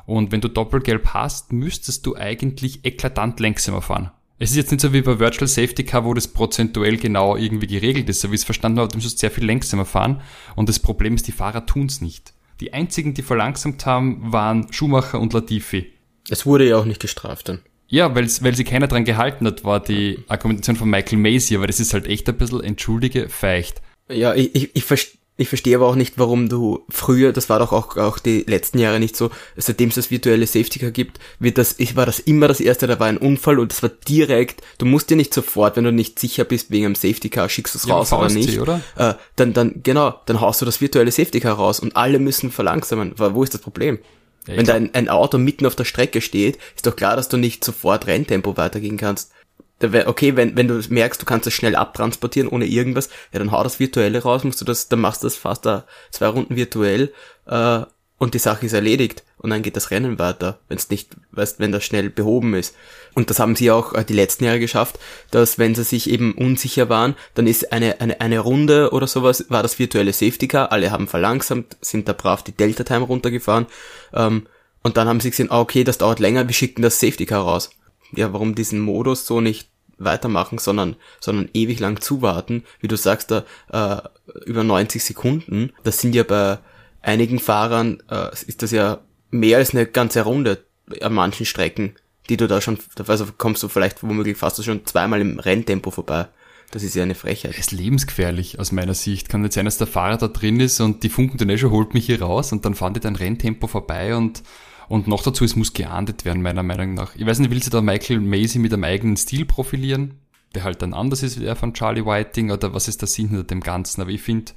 [0.08, 4.10] Und wenn du Doppelgelb hast, müsstest du eigentlich eklatant langsamer fahren.
[4.40, 7.68] Es ist jetzt nicht so wie bei Virtual Safety Car, wo das prozentuell genau irgendwie
[7.68, 10.22] geregelt ist, so wie ich es verstanden habe, du musst sehr viel langsamer fahren.
[10.56, 12.34] Und das Problem ist, die Fahrer tun's nicht.
[12.62, 15.92] Die einzigen, die verlangsamt haben, waren Schumacher und Latifi.
[16.30, 17.60] Es wurde ja auch nicht gestraft dann.
[17.90, 21.68] Ja, weil, weil sie keiner dran gehalten hat, war die Argumentation von Michael Macy, aber
[21.68, 23.82] das ist halt echt ein bisschen, entschuldige, feicht.
[24.10, 27.60] Ja, ich, ich, ich, verstehe ich verstehe aber auch nicht, warum du früher, das war
[27.60, 31.20] doch auch, auch die letzten Jahre nicht so, seitdem es das virtuelle Safety Car gibt,
[31.40, 33.90] wird das, ich war das immer das erste, da war ein Unfall und das war
[33.90, 37.50] direkt, du musst dir nicht sofort, wenn du nicht sicher bist wegen einem Safety Car,
[37.50, 38.82] schickst du es ja, raus oder nicht, oder?
[38.96, 42.52] Äh, dann, dann, genau, dann haust du das virtuelle Safety Car raus und alle müssen
[42.52, 43.14] verlangsamen.
[43.18, 44.00] Wo ist das Problem?
[44.48, 47.30] Ja, wenn da ein, ein Auto mitten auf der Strecke steht, ist doch klar, dass
[47.30, 49.32] du nicht sofort Renntempo weitergehen kannst
[49.82, 53.64] okay, wenn, wenn du merkst, du kannst das schnell abtransportieren ohne irgendwas, ja, dann hau
[53.64, 57.14] das Virtuelle raus, musst du das, dann machst du das fast da zwei Runden virtuell
[57.46, 57.82] äh,
[58.18, 61.60] und die Sache ist erledigt und dann geht das Rennen weiter, wenn es nicht, weißt,
[61.60, 62.76] wenn das schnell behoben ist.
[63.14, 64.98] Und das haben sie auch äh, die letzten Jahre geschafft,
[65.30, 69.46] dass wenn sie sich eben unsicher waren, dann ist eine, eine, eine Runde oder sowas,
[69.50, 73.68] war das virtuelle Safety Car, alle haben verlangsamt, sind da brav die Delta Time runtergefahren
[74.14, 74.48] ähm,
[74.82, 77.44] und dann haben sie gesehen, ah, okay, das dauert länger, wir schicken das Safety Car
[77.44, 77.70] raus
[78.16, 83.32] ja, warum diesen Modus so nicht weitermachen, sondern, sondern ewig lang zuwarten, wie du sagst,
[83.32, 84.02] da, äh,
[84.46, 85.74] über 90 Sekunden.
[85.84, 86.60] Das sind ja bei
[87.02, 89.00] einigen Fahrern, äh, ist das ja
[89.32, 90.64] mehr als eine ganze Runde
[91.02, 91.96] an manchen Strecken,
[92.30, 96.28] die du da schon, also kommst du vielleicht womöglich fast schon zweimal im Renntempo vorbei.
[96.72, 97.52] Das ist ja eine Frechheit.
[97.52, 99.30] Das ist lebensgefährlich aus meiner Sicht.
[99.30, 102.22] Kann nicht sein, dass der Fahrer da drin ist und die Funkentunnel holt mich hier
[102.22, 104.44] raus und dann fahren die dein Renntempo vorbei und
[104.88, 107.16] und noch dazu, es muss geahndet werden, meiner Meinung nach.
[107.16, 110.16] Ich weiß nicht, will sie da Michael Macy mit einem eigenen Stil profilieren,
[110.56, 113.30] der halt dann anders ist wie der von Charlie Whiting, oder was ist der Sinn
[113.30, 114.02] hinter dem Ganzen?
[114.02, 114.54] Aber ich finde,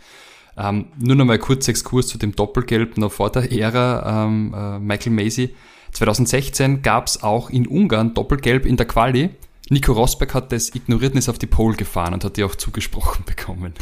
[0.56, 4.78] ähm, nur noch mal kurz Exkurs zu dem Doppelgelb noch vor der Ära ähm, äh,
[4.78, 5.54] Michael Macy.
[5.92, 9.30] 2016 gab es auch in Ungarn Doppelgelb in der Quali.
[9.68, 12.54] Nico Rosberg hat das ignoriert und ist auf die Pole gefahren und hat die auch
[12.54, 13.74] zugesprochen bekommen.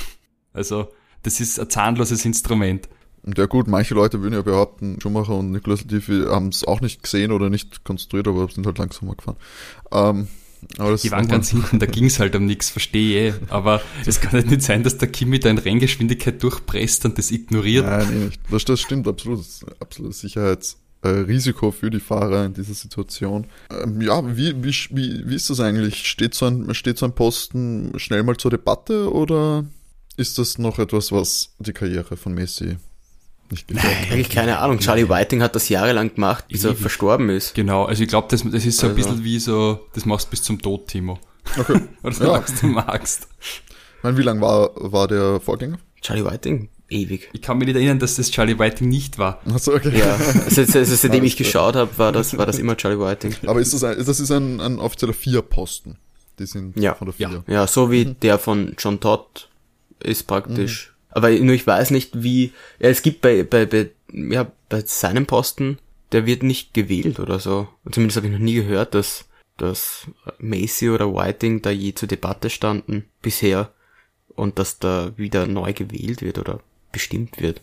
[0.53, 0.89] Also,
[1.23, 2.89] das ist ein zahnloses Instrument.
[3.37, 7.03] Ja gut, manche Leute würden ja behaupten, Schumacher und Nicolas Latifi haben es auch nicht
[7.03, 9.37] gesehen oder nicht konstruiert, aber sind halt langsamer gefahren.
[9.93, 10.29] Ähm,
[10.79, 13.35] aber das die waren ganz hinten, da ging es halt um nichts, verstehe ich.
[13.51, 17.31] Aber es kann halt nicht sein, dass der Kimi da in Renngeschwindigkeit durchpresst und das
[17.31, 17.87] ignoriert.
[17.87, 19.41] Nein, nee, das, das stimmt absolut.
[19.41, 23.47] Das ist ein absolutes Sicherheitsrisiko für die Fahrer in dieser Situation.
[23.71, 26.07] Ähm, ja, wie, wie, wie, wie ist das eigentlich?
[26.07, 29.65] Steht so, ein, steht so ein Posten schnell mal zur Debatte oder
[30.17, 32.79] ist das noch etwas, was die Karriere von Messi
[33.51, 33.87] nicht gesagt.
[34.11, 34.79] Eigentlich keine Ahnung.
[34.79, 37.55] Charlie Whiting hat das jahrelang gemacht, bis er verstorben ist.
[37.55, 38.89] Genau, also ich glaube, das, das ist so also.
[38.89, 41.19] ein bisschen wie so, das machst du bis zum Tod, Timo.
[41.59, 41.81] Okay.
[42.03, 42.45] Oder so ja.
[42.61, 43.29] du magst.
[43.41, 45.79] Ich meine, wie lang war, war der Vorgänger?
[46.01, 46.69] Charlie Whiting?
[46.91, 47.29] Ewig.
[47.33, 49.41] Ich kann mich nicht erinnern, dass das Charlie Whiting nicht war.
[49.53, 49.99] Achso, okay.
[49.99, 53.35] Ja, also, also, also seitdem ich geschaut habe, war das, war das immer Charlie Whiting.
[53.47, 55.99] Aber ist das ein, das ist ein, ein offizieller Vier-Posten?
[56.39, 56.95] Die sind ja.
[56.95, 57.45] von der Vier.
[57.47, 58.21] Ja, ja so wie mhm.
[58.21, 59.49] der von John Todd
[60.01, 60.98] ist praktisch mhm.
[61.19, 62.53] Aber nur ich weiß nicht, wie.
[62.79, 65.79] Ja, es gibt bei, bei, bei, ja, bei seinem Posten,
[66.13, 67.67] der wird nicht gewählt oder so.
[67.91, 69.25] Zumindest habe ich noch nie gehört, dass,
[69.57, 70.07] dass
[70.39, 73.73] Macy oder Whiting da je zur Debatte standen bisher
[74.29, 76.61] und dass da wieder neu gewählt wird oder
[76.93, 77.63] bestimmt wird.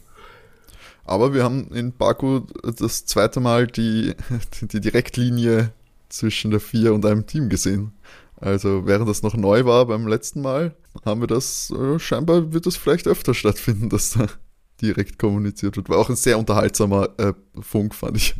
[1.05, 4.15] Aber wir haben in Baku das zweite Mal die,
[4.63, 5.71] die Direktlinie
[6.09, 7.93] zwischen der Vier und einem Team gesehen.
[8.45, 12.67] Also während das noch neu war beim letzten Mal, haben wir das, äh, scheinbar wird
[12.67, 14.27] das vielleicht öfter stattfinden, dass da
[14.81, 15.89] direkt kommuniziert wird.
[15.89, 18.35] War auch ein sehr unterhaltsamer äh, Funk, fand ich.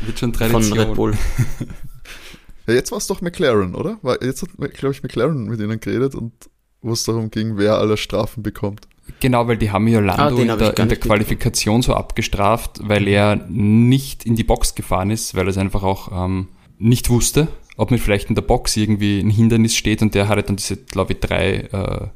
[0.00, 0.78] Wird schon Tradition.
[0.78, 1.12] Von Red Bull.
[2.66, 3.98] ja, jetzt war es doch McLaren, oder?
[4.00, 6.32] War, jetzt hat, glaube ich, McLaren mit ihnen geredet und
[6.80, 8.88] wo es darum ging, wer alle Strafen bekommt.
[9.18, 13.06] Genau, weil die haben ja Lando ah, in, der, in der Qualifikation so abgestraft, weil
[13.06, 17.48] er nicht in die Box gefahren ist, weil er es einfach auch ähm, nicht wusste
[17.80, 20.76] ob mit vielleicht in der Box irgendwie ein Hindernis steht und der hat dann diese,
[20.76, 22.08] glaube ich, drei äh,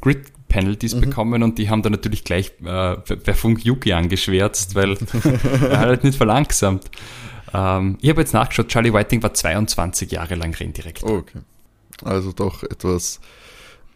[0.00, 1.00] Grid-Penalties mhm.
[1.02, 4.96] bekommen und die haben dann natürlich gleich äh, bei Funk Yuki angeschwärzt, weil
[5.62, 6.90] er hat halt nicht verlangsamt.
[7.52, 11.10] Ähm, ich habe jetzt nachgeschaut, Charlie Whiting war 22 Jahre lang Renndirektor.
[11.10, 11.40] Oh, okay.
[12.02, 13.20] Also doch etwas,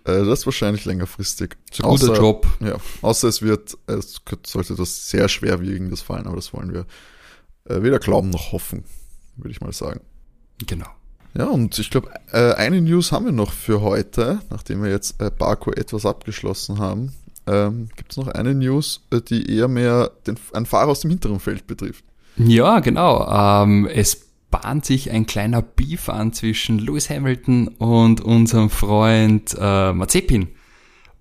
[0.05, 1.57] äh, das ist wahrscheinlich längerfristig.
[1.71, 2.47] Ist ein guter Job.
[2.61, 6.85] Ja, außer es wird, es sollte das sehr schwerwiegendes fallen, aber das wollen wir
[7.65, 8.85] äh, weder glauben noch hoffen,
[9.37, 10.01] würde ich mal sagen.
[10.67, 10.91] Genau.
[11.37, 15.21] Ja, und ich glaube, äh, eine News haben wir noch für heute, nachdem wir jetzt
[15.21, 17.13] äh, Baku etwas abgeschlossen haben.
[17.47, 21.11] Ähm, Gibt es noch eine News, äh, die eher mehr den, einen Fahrer aus dem
[21.11, 22.05] hinteren Feld betrifft?
[22.37, 23.27] Ja, genau.
[23.29, 29.93] Ähm, es bahnt sich ein kleiner Beef an zwischen Lewis Hamilton und unserem Freund äh,
[29.93, 30.49] Mazepin.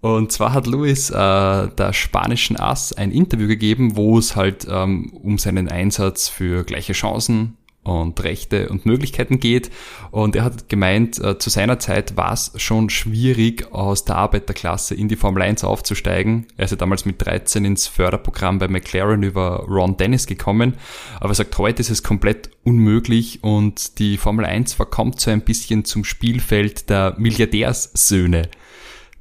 [0.02, 5.12] Und zwar hat Lewis äh, der spanischen Ass ein Interview gegeben, wo es halt ähm,
[5.14, 9.70] um seinen Einsatz für gleiche Chancen und Rechte und Möglichkeiten geht.
[10.12, 14.96] Und er hat gemeint, äh, zu seiner Zeit war es schon schwierig, aus der Arbeiterklasse
[14.96, 16.48] in die Formel 1 aufzusteigen.
[16.58, 20.76] Er ist ja damals mit 13 ins Förderprogramm bei McLaren über Ron Dennis gekommen.
[21.20, 25.42] Aber er sagt, heute ist es komplett unmöglich und die Formel 1 verkommt so ein
[25.42, 28.50] bisschen zum Spielfeld der Milliardärssöhne.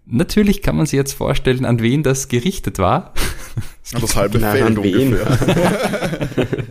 [0.04, 3.14] Natürlich kann man sich jetzt vorstellen, an wen das gerichtet war.
[3.94, 6.28] An das halbe Nein, Feld ungefähr.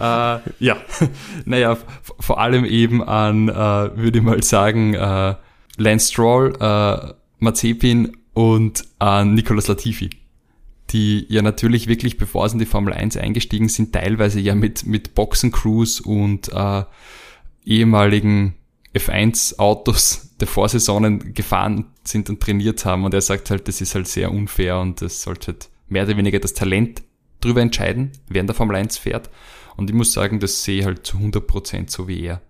[0.00, 0.76] äh, ja,
[1.44, 1.76] naja,
[2.20, 5.34] vor allem eben an, äh, würde ich mal sagen, äh,
[5.76, 10.10] Lance Stroll, äh, Mazepin und an Nicolas Latifi,
[10.90, 14.86] die ja natürlich wirklich, bevor sie in die Formel 1 eingestiegen sind, teilweise ja mit,
[14.86, 16.84] mit Boxencrews und äh,
[17.64, 18.54] ehemaligen
[18.94, 23.04] F1-Autos der Vorsaisonen gefahren sind und trainiert haben.
[23.04, 26.16] Und er sagt halt, das ist halt sehr unfair und das sollte halt mehr oder
[26.16, 27.02] weniger das Talent
[27.40, 29.30] drüber entscheiden, in der Formel 1 fährt.
[29.76, 32.40] Und ich muss sagen, das sehe ich halt zu 100% so wie er.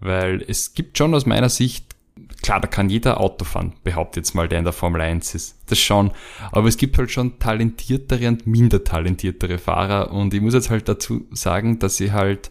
[0.00, 1.94] Weil es gibt schon aus meiner Sicht,
[2.42, 5.56] klar, da kann jeder Auto fahren, behauptet jetzt mal, der in der Formel 1 ist.
[5.66, 6.12] Das schon.
[6.52, 10.12] Aber es gibt halt schon talentiertere und minder talentiertere Fahrer.
[10.12, 12.50] Und ich muss jetzt halt dazu sagen, dass ich halt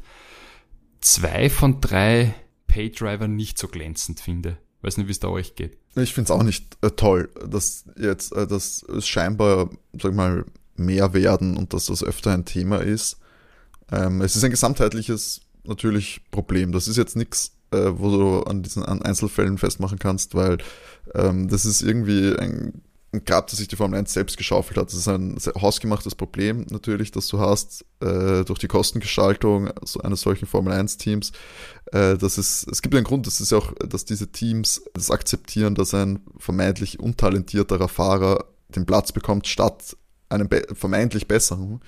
[1.01, 2.33] zwei von drei
[2.67, 4.57] Paydriver nicht so glänzend finde.
[4.81, 5.77] Weiß nicht, wie es da euch geht.
[5.95, 10.45] Ich finde es auch nicht äh, toll, dass jetzt, äh, dass es scheinbar, sag mal,
[10.75, 13.19] mehr werden und dass das öfter ein Thema ist.
[13.91, 16.71] Ähm, es ist ein gesamtheitliches natürlich Problem.
[16.71, 20.57] Das ist jetzt nichts, äh, wo du an diesen an Einzelfällen festmachen kannst, weil
[21.13, 22.81] ähm, das ist irgendwie ein,
[23.13, 24.87] ein Grab, das sich die Formel 1 selbst geschaufelt hat.
[24.87, 29.69] Das ist ein hausgemachtes Problem natürlich, das du hast äh, durch die Kostengestaltung
[30.03, 31.31] eines solchen Formel 1 Teams.
[31.91, 36.21] Äh, es gibt einen Grund, das ist auch, dass diese Teams das akzeptieren, dass ein
[36.37, 39.95] vermeintlich untalentierterer Fahrer den Platz bekommt statt
[40.27, 41.81] einem be vermeintlich besseren.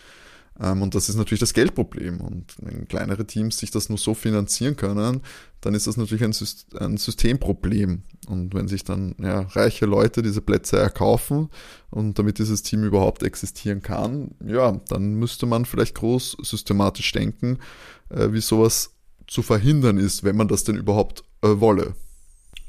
[0.60, 2.22] Ähm, und das ist natürlich das Geldproblem.
[2.22, 5.22] Und wenn kleinere Teams sich das nur so finanzieren können,
[5.62, 8.04] dann ist das natürlich ein, Syst ein Systemproblem.
[8.28, 11.50] Und wenn sich dann ja, reiche Leute diese Plätze erkaufen
[11.90, 17.60] und damit dieses Team überhaupt existieren kann, ja, dann müsste man vielleicht groß systematisch denken,
[18.10, 18.94] äh, wie sowas
[19.28, 21.96] zu verhindern ist, wenn man das denn überhaupt äh, wolle.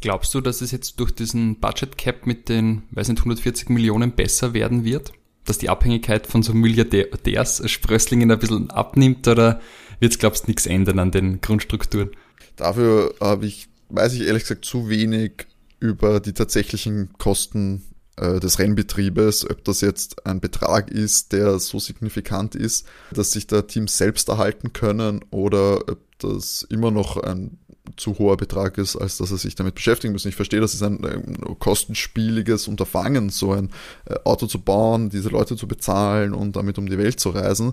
[0.00, 4.12] Glaubst du, dass es jetzt durch diesen Budget Cap mit den, weiß nicht, 140 Millionen
[4.12, 5.12] besser werden wird?
[5.48, 9.60] Dass die Abhängigkeit von so Milliardärssprösslingen ein bisschen abnimmt oder
[10.00, 12.10] wird es, glaubst du, nichts ändern an den Grundstrukturen?
[12.56, 15.46] Dafür habe ich, weiß ich ehrlich gesagt zu wenig
[15.80, 17.82] über die tatsächlichen Kosten
[18.16, 23.46] äh, des Rennbetriebes, ob das jetzt ein Betrag ist, der so signifikant ist, dass sich
[23.46, 27.58] da Teams selbst erhalten können oder ob das immer noch ein
[27.96, 30.24] zu hoher Betrag ist, als dass er sich damit beschäftigen muss.
[30.24, 33.70] Ich verstehe, das ist ein, ein kostenspieliges Unterfangen, so ein
[34.06, 37.72] äh, Auto zu bauen, diese Leute zu bezahlen und damit um die Welt zu reisen.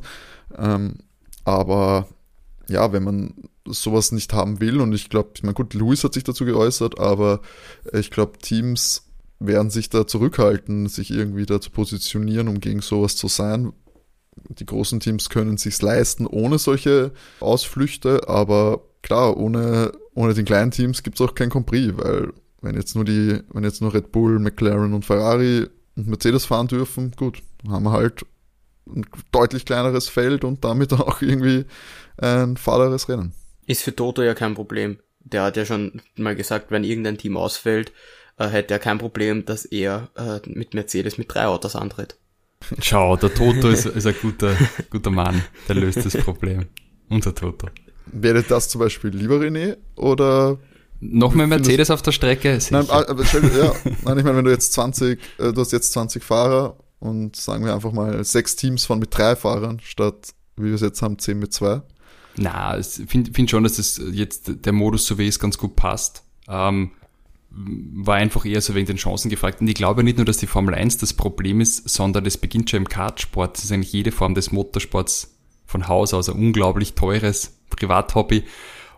[0.57, 0.95] Ähm,
[1.43, 2.07] aber
[2.67, 3.33] ja, wenn man
[3.65, 6.99] sowas nicht haben will, und ich glaube, ich meine, gut, Luis hat sich dazu geäußert,
[6.99, 7.41] aber
[7.93, 9.03] ich glaube, Teams
[9.39, 13.73] werden sich da zurückhalten, sich irgendwie da zu positionieren, um gegen sowas zu sein.
[14.49, 20.71] Die großen Teams können sich's leisten ohne solche Ausflüchte, aber klar, ohne, ohne den kleinen
[20.71, 24.11] Teams gibt es auch kein Compris, weil wenn jetzt nur die, wenn jetzt nur Red
[24.11, 28.25] Bull, McLaren und Ferrari und Mercedes fahren dürfen, gut, haben wir halt
[28.87, 31.65] ein deutlich kleineres Feld und damit auch irgendwie
[32.17, 33.33] ein fahreres Rennen.
[33.67, 34.97] Ist für Toto ja kein Problem.
[35.19, 37.91] Der hat ja schon mal gesagt, wenn irgendein Team ausfällt,
[38.37, 42.15] äh, hätte er kein Problem, dass er äh, mit Mercedes mit drei Autos antritt.
[42.79, 44.55] Schau, der Toto ist, ist ein guter,
[44.89, 46.67] guter Mann, der löst das Problem.
[47.09, 47.67] Unser Toto.
[48.07, 50.57] Wäre das zum Beispiel lieber René oder
[50.99, 52.57] noch mehr Mercedes auf der Strecke?
[52.69, 55.91] Nein, aber stell, ja, nein, ich meine, wenn du jetzt 20, äh, du hast jetzt
[55.93, 60.65] 20 Fahrer und sagen wir einfach mal sechs Teams von mit drei Fahrern statt, wie
[60.65, 61.81] wir es jetzt haben, zehn mit zwei.
[62.37, 65.75] Na, ich finde find schon, dass das jetzt der Modus, so wie es ganz gut
[65.75, 66.23] passt.
[66.47, 66.91] Ähm,
[67.49, 69.61] war einfach eher so wegen den Chancen gefragt.
[69.61, 72.69] Und ich glaube nicht nur, dass die Formel 1 das Problem ist, sondern das beginnt
[72.69, 73.57] schon im Kartsport.
[73.57, 75.34] Das ist eigentlich jede Form des Motorsports
[75.65, 78.43] von Haus aus ein unglaublich teures Privathobby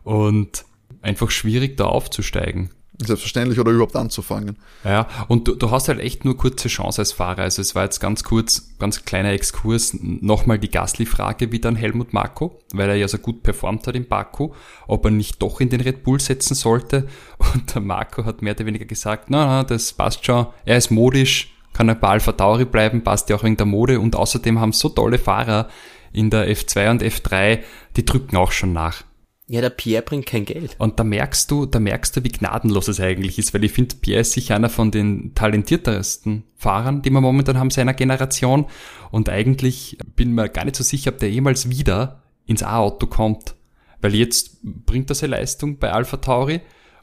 [0.03, 0.65] und
[1.01, 2.71] einfach schwierig da aufzusteigen.
[2.99, 4.57] Selbstverständlich oder überhaupt anzufangen.
[4.83, 7.43] Ja, und du, du hast halt echt nur kurze Chance als Fahrer.
[7.43, 12.13] Also es war jetzt ganz kurz, ganz kleiner Exkurs, nochmal die Gasly-Frage wieder an Helmut
[12.13, 14.49] Marko, weil er ja so gut performt hat in Baku,
[14.87, 17.07] ob er nicht doch in den Red Bull setzen sollte.
[17.37, 20.89] Und der Marco hat mehr oder weniger gesagt, na, na, das passt schon, er ist
[20.89, 24.59] modisch, kann ein paar Alpha Tauri bleiben, passt ja auch in der Mode und außerdem
[24.59, 25.69] haben so tolle Fahrer
[26.11, 27.59] in der F2 und F3,
[27.95, 29.03] die drücken auch schon nach.
[29.49, 30.75] Ja, der Pierre bringt kein Geld.
[30.77, 33.95] Und da merkst du, da merkst du, wie gnadenlos es eigentlich ist, weil ich finde,
[33.95, 38.65] Pierre ist sicher einer von den talentiertesten Fahrern, die wir momentan haben seiner Generation.
[39.09, 43.55] Und eigentlich bin mir gar nicht so sicher, ob der jemals wieder ins A-Auto kommt,
[44.01, 46.61] weil jetzt bringt das eine Leistung bei Alpha Tauri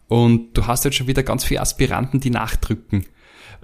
[0.09, 3.07] und du hast jetzt schon wieder ganz viele Aspiranten, die nachdrücken.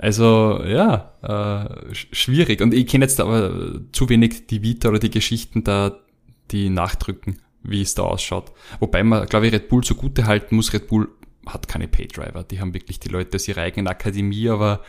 [0.01, 2.63] Also ja, äh, schwierig.
[2.63, 5.99] Und ich kenne jetzt aber zu wenig die Vita oder die Geschichten da,
[6.51, 8.51] die nachdrücken, wie es da ausschaut.
[8.79, 10.73] Wobei man, glaube ich, Red Bull zugute halten muss.
[10.73, 11.09] Red Bull
[11.47, 12.45] hat keine Paydriver.
[12.45, 14.81] Die haben wirklich die Leute aus ihrer eigenen Akademie, aber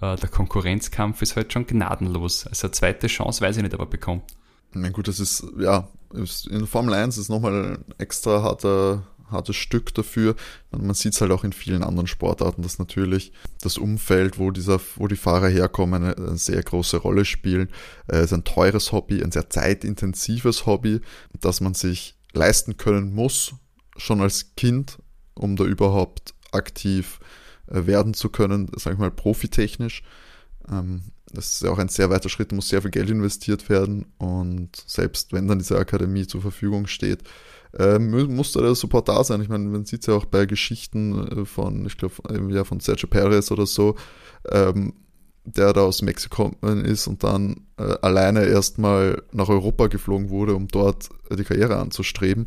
[0.00, 2.48] äh, der Konkurrenzkampf ist halt schon gnadenlos.
[2.48, 4.24] Also zweite Chance weiß ich nicht, ob er bekommt.
[4.72, 9.94] Na gut, das ist, ja, in Formel 1 ist nochmal ein extra harter hartes Stück
[9.94, 10.36] dafür.
[10.70, 14.80] Man sieht es halt auch in vielen anderen Sportarten, dass natürlich das Umfeld, wo, dieser,
[14.96, 17.68] wo die Fahrer herkommen, eine, eine sehr große Rolle spielen.
[18.06, 21.00] Es ist ein teures Hobby, ein sehr zeitintensives Hobby,
[21.40, 23.54] das man sich leisten können muss,
[23.96, 24.98] schon als Kind,
[25.34, 27.18] um da überhaupt aktiv
[27.68, 30.02] äh, werden zu können, sage ich mal, profitechnisch.
[30.70, 34.06] Ähm, das ist ja auch ein sehr weiter Schritt, muss sehr viel Geld investiert werden
[34.18, 37.24] und selbst wenn dann diese Akademie zur Verfügung steht,
[37.78, 39.40] äh, muss da der Support da sein.
[39.42, 42.14] Ich meine, man sieht es ja auch bei Geschichten äh, von, ich glaube,
[42.50, 43.96] ja, von Sergio Perez oder so,
[44.50, 44.94] ähm,
[45.44, 46.52] der da aus Mexiko
[46.84, 52.46] ist und dann äh, alleine erstmal nach Europa geflogen wurde, um dort die Karriere anzustreben.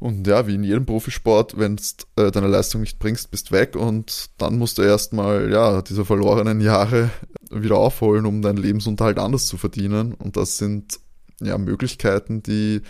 [0.00, 3.74] Und ja, wie in jedem Profisport, wenn du äh, deine Leistung nicht bringst, bist weg
[3.74, 7.10] und dann musst du erstmal, ja, diese verlorenen Jahre
[7.50, 10.14] wieder aufholen, um deinen Lebensunterhalt anders zu verdienen.
[10.14, 11.00] Und das sind
[11.40, 12.82] ja Möglichkeiten, die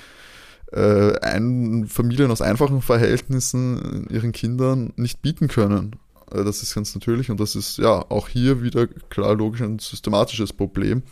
[0.73, 5.97] äh, ein, Familien aus einfachen Verhältnissen ihren Kindern nicht bieten können.
[6.31, 9.79] Äh, das ist ganz natürlich und das ist ja auch hier wieder klar logisch ein
[9.79, 11.03] systematisches Problem,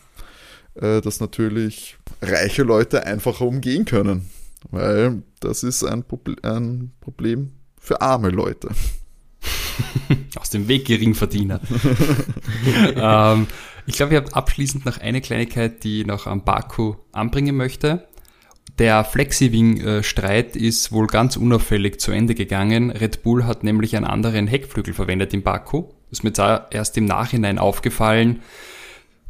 [0.75, 4.31] äh, dass natürlich reiche Leute einfacher umgehen können,
[4.71, 8.69] weil das ist ein, Proble ein Problem für arme Leute.
[10.37, 11.61] Aus dem Weg Geringverdiener.
[12.97, 13.47] ähm,
[13.87, 18.09] ich glaube, ich habe abschließend noch eine Kleinigkeit, die ich noch am Baku anbringen möchte.
[18.79, 22.91] Der Flexi-Wing-Streit ist wohl ganz unauffällig zu Ende gegangen.
[22.91, 25.85] Red Bull hat nämlich einen anderen Heckflügel verwendet im Baku.
[26.11, 28.43] Ist mir da erst im Nachhinein aufgefallen.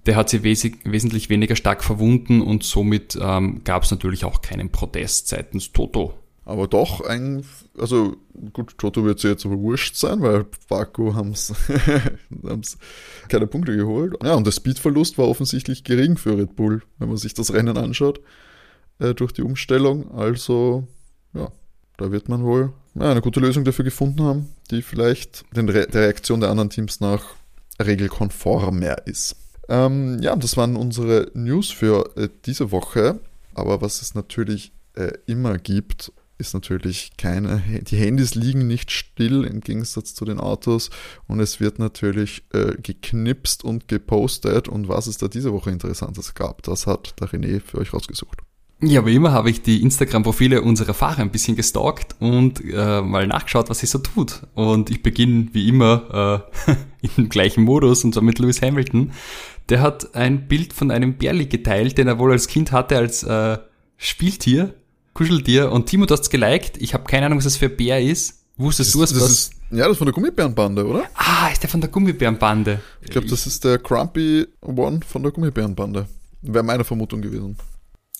[0.04, 4.42] Der hat sie wes wesentlich weniger stark verwunden und somit ähm, gab es natürlich auch
[4.42, 6.14] keinen Protest seitens Toto.
[6.44, 7.44] Aber doch ein,
[7.78, 8.16] also
[8.52, 11.52] gut, Toto wird sie jetzt aber wurscht sein, weil Baku haben es
[13.28, 14.14] keine Punkte geholt.
[14.24, 17.76] Ja, und der Speedverlust war offensichtlich gering für Red Bull, wenn man sich das Rennen
[17.76, 18.20] anschaut
[18.98, 20.10] äh, durch die Umstellung.
[20.12, 20.86] Also,
[21.34, 21.50] ja,
[21.96, 26.02] da wird man wohl ja, eine gute Lösung dafür gefunden haben, die vielleicht Re der
[26.02, 27.34] Reaktion der anderen Teams nach
[27.80, 29.36] regelkonformer ist.
[29.68, 33.20] Ähm, ja, das waren unsere News für äh, diese Woche.
[33.54, 39.44] Aber was es natürlich äh, immer gibt, ist natürlich keine, die Handys liegen nicht still
[39.44, 40.90] im Gegensatz zu den Autos
[41.26, 46.34] und es wird natürlich äh, geknipst und gepostet und was es da diese Woche Interessantes
[46.34, 48.42] gab, das hat der René für euch rausgesucht.
[48.82, 53.26] Ja, wie immer habe ich die Instagram-Profile unserer Fahrer ein bisschen gestalkt und äh, mal
[53.26, 54.42] nachgeschaut, was sie so tut.
[54.54, 59.12] Und ich beginne wie immer äh, im gleichen Modus und zwar mit Lewis Hamilton.
[59.70, 63.22] Der hat ein Bild von einem Bärli geteilt, den er wohl als Kind hatte als
[63.22, 63.56] äh,
[63.96, 64.74] Spieltier,
[65.14, 65.72] Kuscheltier.
[65.72, 66.76] Und Timo, du hast geliked.
[66.76, 68.44] Ich habe keine Ahnung, was das für ein Bär ist.
[68.58, 69.52] Wusstest du, was das ist?
[69.70, 71.04] Ja, das ist von der Gummibärenbande, oder?
[71.14, 72.80] Ah, ist der von der Gummibärenbande?
[73.00, 76.06] Ich glaube, das ist der Crumpy One von der Gummibärenbande.
[76.42, 77.56] Wäre meine Vermutung gewesen.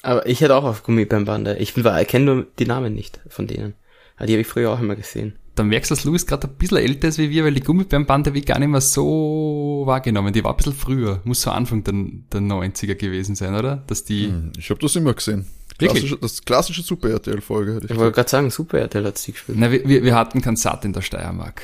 [0.07, 1.57] Aber ich hätte auch auf Gummibärenbande.
[1.57, 3.75] Ich kenne nur die Namen nicht von denen.
[4.17, 5.37] Aber die habe ich früher auch immer gesehen.
[5.57, 8.31] Dann merkst du, dass Louis gerade ein bisschen älter ist wie wir, weil die Gummibärenbande
[8.33, 10.33] ich gar nicht mehr so wahrgenommen.
[10.33, 11.23] Die war ein bisschen früher.
[11.25, 11.95] Muss so Anfang der,
[12.33, 13.83] der 90er gewesen sein, oder?
[13.89, 14.29] Dass die.
[14.29, 15.47] Hm, ich habe das immer gesehen.
[15.79, 17.81] Klassische, das klassische Super RTL-Folge.
[17.85, 19.59] Ich, ich wollte gerade sagen, Super RTL hat sie gespielt.
[19.61, 21.61] Na, wir, wir hatten keinen Sat in der Steiermark.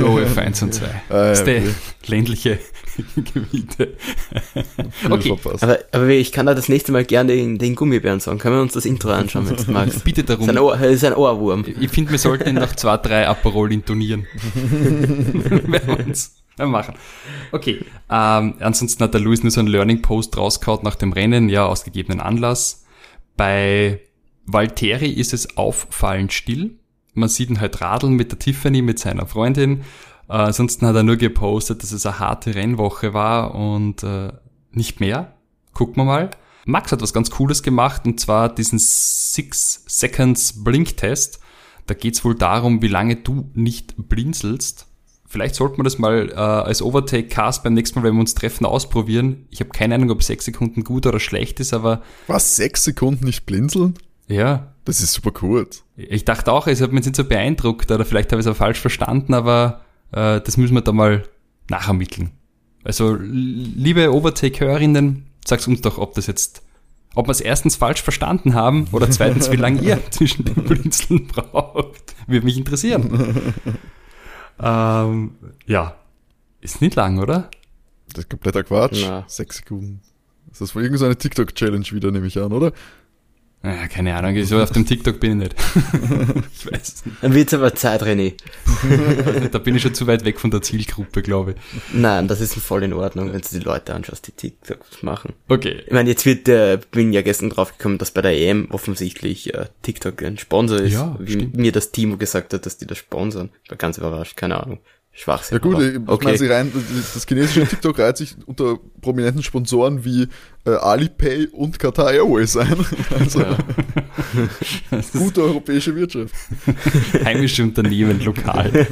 [0.00, 0.86] OF 1 und 2.
[0.86, 1.62] ah, das ist der
[2.06, 2.58] ländliche
[3.16, 3.94] Gebiete.
[5.10, 5.36] okay.
[5.60, 8.38] Aber, aber ich kann da das nächste Mal gerne den, den Gummibären-Song.
[8.38, 10.04] Können wir uns das Intro anschauen, wenn du magst?
[10.04, 10.46] Bitte darum.
[10.46, 11.64] Das ist ein, Ohr, das ist ein Ohrwurm.
[11.80, 14.26] Ich finde, wir sollten ihn nach zwei, drei Aperol intonieren.
[14.54, 16.94] Werden wir uns machen.
[17.52, 17.84] Okay.
[18.10, 21.66] Ähm, ansonsten hat der Louis nur so einen Learning Post rausgehauen nach dem Rennen, ja,
[21.66, 22.85] aus gegebenen Anlass.
[23.36, 24.00] Bei
[24.46, 26.78] Valtteri ist es auffallend still.
[27.14, 29.80] Man sieht ihn halt radeln mit der Tiffany, mit seiner Freundin.
[30.28, 34.32] Äh, ansonsten hat er nur gepostet, dass es eine harte Rennwoche war und äh,
[34.70, 35.36] nicht mehr.
[35.72, 36.30] Gucken wir mal.
[36.64, 41.40] Max hat was ganz Cooles gemacht und zwar diesen Six Seconds Blink Test.
[41.86, 44.85] Da geht's wohl darum, wie lange du nicht blinzelst.
[45.28, 48.34] Vielleicht sollte man das mal äh, als Overtake Cast beim nächsten Mal, wenn wir uns
[48.34, 49.46] treffen, ausprobieren.
[49.50, 52.02] Ich habe keine Ahnung, ob sechs Sekunden gut oder schlecht ist, aber.
[52.26, 53.94] Was, sechs Sekunden nicht blinzeln?
[54.28, 54.72] Ja.
[54.84, 55.82] Das ist super kurz.
[55.96, 58.56] Ich dachte auch, es hat mich nicht so beeindruckt oder vielleicht habe ich es auch
[58.56, 59.80] falsch verstanden, aber
[60.12, 61.24] äh, das müssen wir da mal
[61.68, 62.30] nachermitteln.
[62.84, 66.62] Also, liebe Overtake-Hörerinnen, sag's uns doch, ob das jetzt
[67.16, 71.26] Ob wir es erstens falsch verstanden haben oder zweitens, wie lange ihr zwischen den Blinzeln
[71.26, 73.54] braucht, würde mich interessieren.
[74.60, 75.36] ähm,
[75.66, 75.96] ja,
[76.60, 77.50] ist nicht lang, oder?
[78.12, 79.04] Das ist kompletter Quatsch.
[79.06, 79.24] Na.
[79.26, 80.00] Sechs Sekunden.
[80.48, 82.72] Das ist wohl irgendeine TikTok-Challenge wieder, nehme ich an, oder?
[83.64, 85.56] Ja, keine Ahnung, so auf dem TikTok bin ich nicht.
[86.54, 87.16] ich weiß es nicht.
[87.20, 88.34] Dann wird's aber Zeit, René.
[89.50, 91.56] Da bin ich schon zu weit weg von der Zielgruppe, glaube ich.
[91.92, 95.32] Nein, das ist voll in Ordnung, wenn du die Leute anschaust, die TikToks machen.
[95.48, 95.82] Okay.
[95.86, 99.66] Ich meine, jetzt wird, äh, bin ja gestern draufgekommen, dass bei der EM offensichtlich äh,
[99.82, 101.56] TikTok ein Sponsor ist, Ja, wie stimmt.
[101.56, 103.50] mir das Timo gesagt hat, dass die das sponsern.
[103.64, 104.78] Ich war ganz überrascht, keine Ahnung.
[105.18, 105.56] Schwachsinn.
[105.56, 106.24] Ja gut, aber ich okay.
[106.26, 106.70] meine, sie rein,
[107.14, 110.28] das chinesische TikTok reiht sich unter prominenten Sponsoren wie
[110.66, 112.76] äh, Alipay und Qatar Airways ein.
[113.18, 113.56] Also Ja.
[115.18, 116.34] gute europäische Wirtschaft.
[117.24, 118.86] Heimische Unternehmen, lokal.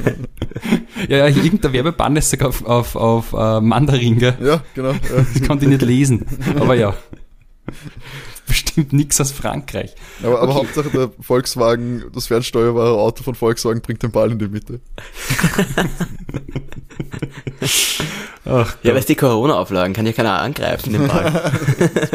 [1.07, 4.35] ja, ja, hier irgendein Werbebann ist sogar auf, auf, auf äh, Mandarin, gell?
[4.41, 4.93] Ja, genau.
[4.93, 4.99] Ja.
[5.31, 6.25] Das konnte ich nicht lesen.
[6.59, 6.95] Aber ja.
[8.47, 9.95] Bestimmt nix aus Frankreich.
[10.21, 10.59] Aber, aber Okay.
[10.59, 14.79] Hauptsache der Volkswagen, das fernsteuerbare Auto von Volkswagen bringt den Ball in die Mitte.
[18.47, 21.51] Ach, Ja, weißt du, die Corona-Auflagen kann ja keiner angreifen, den Ball.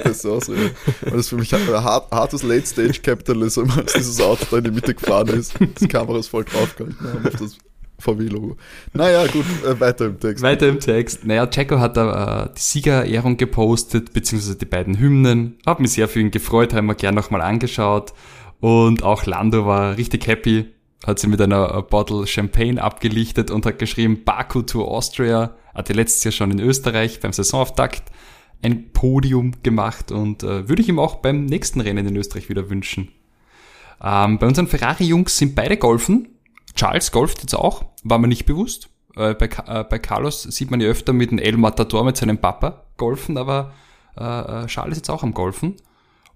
[0.04, 0.54] Besser aus, ja.
[1.02, 4.94] Weil das für mich ein hart, hartes Late-Stage-Capitalism, als dieses Auto da in die Mitte
[4.94, 5.54] gefahren ist.
[5.80, 7.56] Die Kameras voll draufgehalten haben auf das
[8.00, 8.56] VW-Logo.
[8.92, 10.42] Naja, gut, äh, weiter im Text.
[10.42, 11.24] Weiter im Text.
[11.24, 15.58] Naja, Checo hat da äh, die Siegerehrung gepostet, beziehungsweise die beiden Hymnen.
[15.66, 18.12] Hab mich sehr für ihn gefreut, haben wir gern nochmal angeschaut.
[18.60, 20.66] Und auch Lando war richtig happy,
[21.06, 25.56] hat sie mit einer äh, Bottle Champagne abgelichtet und hat geschrieben, Baku to Austria.
[25.74, 28.02] Hatte letztes Jahr schon in Österreich beim Saisonauftakt
[28.62, 32.68] ein Podium gemacht und äh, würde ich ihm auch beim nächsten Rennen in Österreich wieder
[32.70, 33.08] wünschen.
[34.02, 36.28] Ähm, bei unseren Ferrari-Jungs sind beide golfen.
[36.74, 38.88] Charles golft jetzt auch, war mir nicht bewusst.
[39.16, 42.38] Äh, bei, äh, bei Carlos sieht man ja öfter mit dem El Matador mit seinem
[42.38, 43.72] Papa golfen, aber
[44.16, 45.76] äh, äh, Charles ist jetzt auch am Golfen.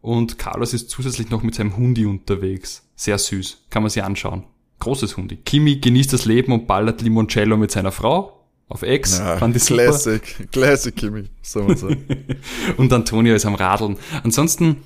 [0.01, 2.87] Und Carlos ist zusätzlich noch mit seinem Hundi unterwegs.
[2.95, 4.45] Sehr süß, kann man sich anschauen.
[4.81, 5.37] Großes Hundi.
[5.37, 9.19] Kimi genießt das Leben und ballert Limoncello mit seiner Frau auf Ex.
[9.19, 9.85] Ja, fand ich super.
[9.85, 12.05] Classic, Classic Kimi, soll man sagen.
[12.77, 13.99] Und Antonio ist am Radeln.
[14.23, 14.83] Ansonsten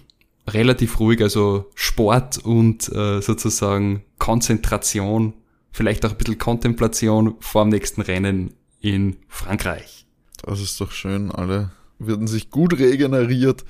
[0.49, 5.35] relativ ruhig, also Sport und äh, sozusagen Konzentration,
[5.71, 10.07] vielleicht auch ein bisschen Kontemplation vor dem nächsten Rennen in Frankreich.
[10.43, 11.31] Das ist doch schön.
[11.33, 13.65] Alle werden sich gut regeneriert,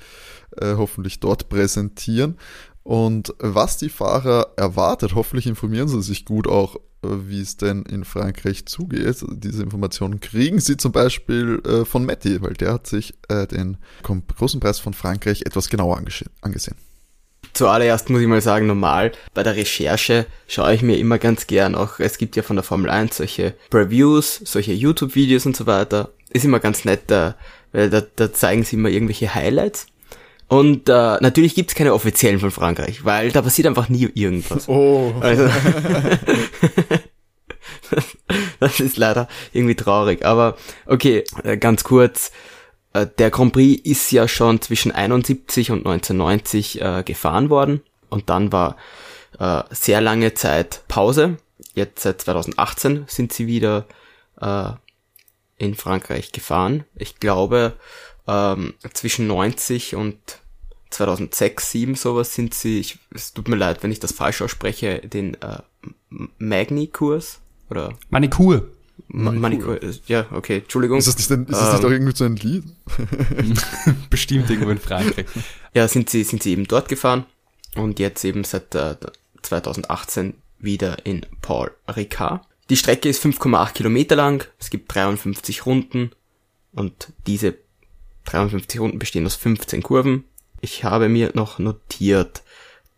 [0.57, 2.37] äh, hoffentlich dort präsentieren.
[2.83, 8.03] Und was die Fahrer erwartet, hoffentlich informieren sie sich gut auch, wie es denn in
[8.03, 9.23] Frankreich zugeht.
[9.29, 13.77] Diese Informationen kriegen sie zum Beispiel äh, von Matti, weil der hat sich äh, den
[14.03, 16.01] großen Preis von Frankreich etwas genauer
[16.41, 16.75] angesehen.
[17.53, 21.75] Zuallererst muss ich mal sagen, normal, bei der Recherche schaue ich mir immer ganz gern
[21.75, 26.09] auch, es gibt ja von der Formel 1 solche Previews, solche YouTube-Videos und so weiter.
[26.31, 27.33] Ist immer ganz nett, äh,
[27.71, 29.87] weil da, da zeigen sie immer irgendwelche Highlights.
[30.49, 34.67] Und äh, natürlich gibt's keine offiziellen von Frankreich, weil da passiert einfach nie irgendwas.
[34.67, 35.47] Oh, Also,
[38.59, 40.25] das ist leider irgendwie traurig.
[40.25, 42.31] Aber okay, äh, ganz kurz.
[42.93, 47.81] Äh, Der Grand Prix ist ja schon zwischen 71 und 1990 äh, gefahren worden.
[48.09, 48.75] Und dann war
[49.39, 51.37] äh, sehr lange Zeit Pause.
[51.75, 53.85] Jetzt seit 2018 sind sie wieder
[54.41, 54.71] äh,
[55.57, 56.85] in Frankreich gefahren.
[56.95, 57.73] Ich glaube,
[58.29, 60.17] ähm, zwischen 90 und
[60.91, 64.99] 2006, 7 sowas sind sie, ich, es tut mir leid, wenn ich das falsch ausspreche,
[64.99, 65.59] den äh,
[66.39, 68.67] Magni-Kurs oder Manikur.
[69.07, 69.73] Ma- Manikur.
[69.79, 70.97] Manikur, ja, okay, Entschuldigung.
[70.99, 72.63] ist das nicht, ein, ist das nicht Ähm, auch irgendwie so ein Lied?
[74.09, 75.25] Bestimmt irgendwo in Frankreich.
[75.73, 77.25] Ja, sind sie, sind sie eben dort gefahren
[77.75, 78.95] und jetzt eben seit äh,
[79.43, 82.43] 2018 wieder in Paul Ricard.
[82.71, 86.09] Die Strecke ist 5,8 Kilometer lang, es gibt 53 Runden
[86.71, 87.55] und diese
[88.25, 90.25] 53 Runden bestehen aus 15 Kurven.
[90.61, 92.43] Ich habe mir noch notiert,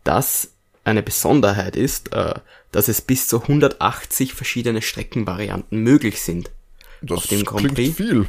[0.04, 0.52] dass
[0.84, 2.34] eine Besonderheit ist, äh,
[2.72, 6.50] dass es bis zu 180 verschiedene Streckenvarianten möglich sind.
[7.02, 7.96] Das auf dem Grand klingt Prix?
[7.96, 8.28] viel.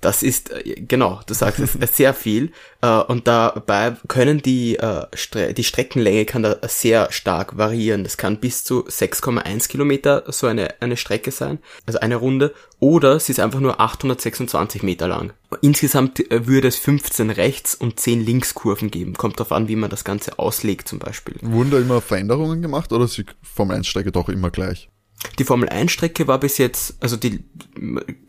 [0.00, 2.52] Das ist, äh, genau, du sagst es, äh, sehr viel.
[2.82, 4.78] Äh, Und dabei können die,
[5.56, 8.04] die Streckenlänge kann da sehr stark variieren.
[8.04, 12.54] Das kann bis zu 6,1 Kilometer so eine, eine Strecke sein, also eine Runde.
[12.78, 15.32] Oder sie ist einfach nur 826 Meter lang.
[15.62, 19.14] Insgesamt würde es 15 Rechts- und 10 Linkskurven geben.
[19.14, 21.36] Kommt darauf an, wie man das Ganze auslegt zum Beispiel.
[21.40, 24.90] Wurden da immer Veränderungen gemacht oder ist die Formel 1-Strecke doch immer gleich?
[25.38, 27.44] Die Formel 1 Strecke war bis jetzt, also die,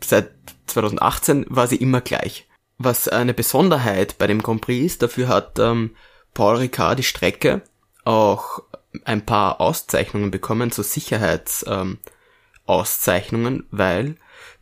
[0.02, 0.30] seit
[0.66, 2.46] 2018 war sie immer gleich.
[2.78, 5.96] Was eine Besonderheit bei dem Grand Prix ist, dafür hat ähm,
[6.34, 7.62] Paul Ricard die Strecke
[8.04, 8.62] auch
[9.04, 14.16] ein paar Auszeichnungen bekommen, so Sicherheitsauszeichnungen, ähm, weil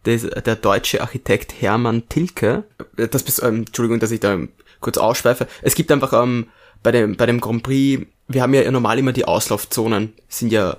[0.06, 2.64] des, der deutsche Architekt Hermann Tilke,
[2.96, 4.38] äh, das, ähm, Entschuldigung, dass ich da
[4.80, 5.46] kurz ausschweife.
[5.62, 6.48] Es gibt einfach ähm,
[6.82, 10.78] bei dem bei dem Grand Prix, wir haben ja normal immer die Auslaufzonen, sind ja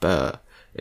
[0.00, 0.32] bei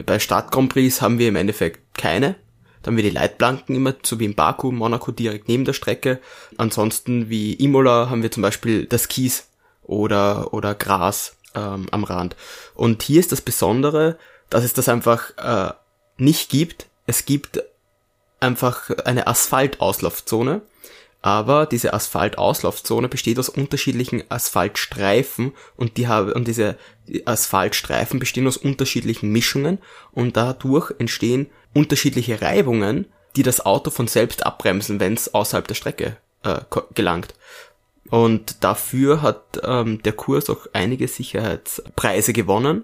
[0.06, 2.36] bei Start Grand Prix haben wir im Endeffekt keine.
[2.84, 6.20] Dann wir die Leitplanken immer, so wie in Baku, Monaco direkt neben der Strecke.
[6.58, 9.50] Ansonsten wie Imola haben wir zum Beispiel das Kies
[9.84, 12.36] oder, oder Gras ähm, am Rand.
[12.74, 14.18] Und hier ist das Besondere,
[14.50, 15.74] dass es das einfach äh,
[16.18, 16.88] nicht gibt.
[17.06, 17.62] Es gibt
[18.39, 20.62] einfach eine Asphaltauslaufzone,
[21.22, 26.78] aber diese Asphaltauslaufzone besteht aus unterschiedlichen Asphaltstreifen und die haben und diese
[27.26, 29.80] Asphaltstreifen bestehen aus unterschiedlichen Mischungen
[30.12, 33.05] und dadurch entstehen unterschiedliche Reibungen,
[33.36, 36.59] die das Auto von selbst abbremsen, wenn es außerhalb der Strecke äh,
[36.93, 37.34] gelangt.
[38.09, 42.84] Und dafür hat ähm, der Kurs auch einige Sicherheitspreise gewonnen.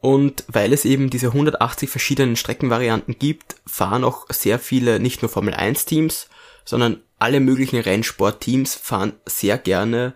[0.00, 5.28] Und weil es eben diese 180 verschiedenen Streckenvarianten gibt, fahren auch sehr viele nicht nur
[5.28, 6.28] Formel 1 Teams,
[6.64, 10.14] sondern alle möglichen Rennsportteams fahren sehr gerne,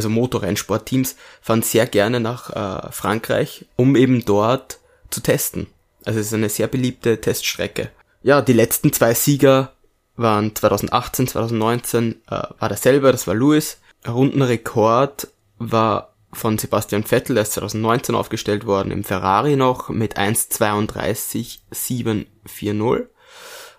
[0.00, 4.78] also Motorrennsportteams fahren sehr gerne nach äh, Frankreich, um eben dort
[5.10, 5.66] zu testen.
[6.04, 7.90] Also es ist eine sehr beliebte Teststrecke.
[8.22, 9.72] Ja, die letzten zwei Sieger
[10.16, 13.80] waren 2018, 2019 äh, war derselbe, das war Lewis.
[14.06, 15.28] Rundenrekord
[15.58, 23.06] war von Sebastian Vettel, der ist 2019 aufgestellt worden, im Ferrari noch mit 1,32,740.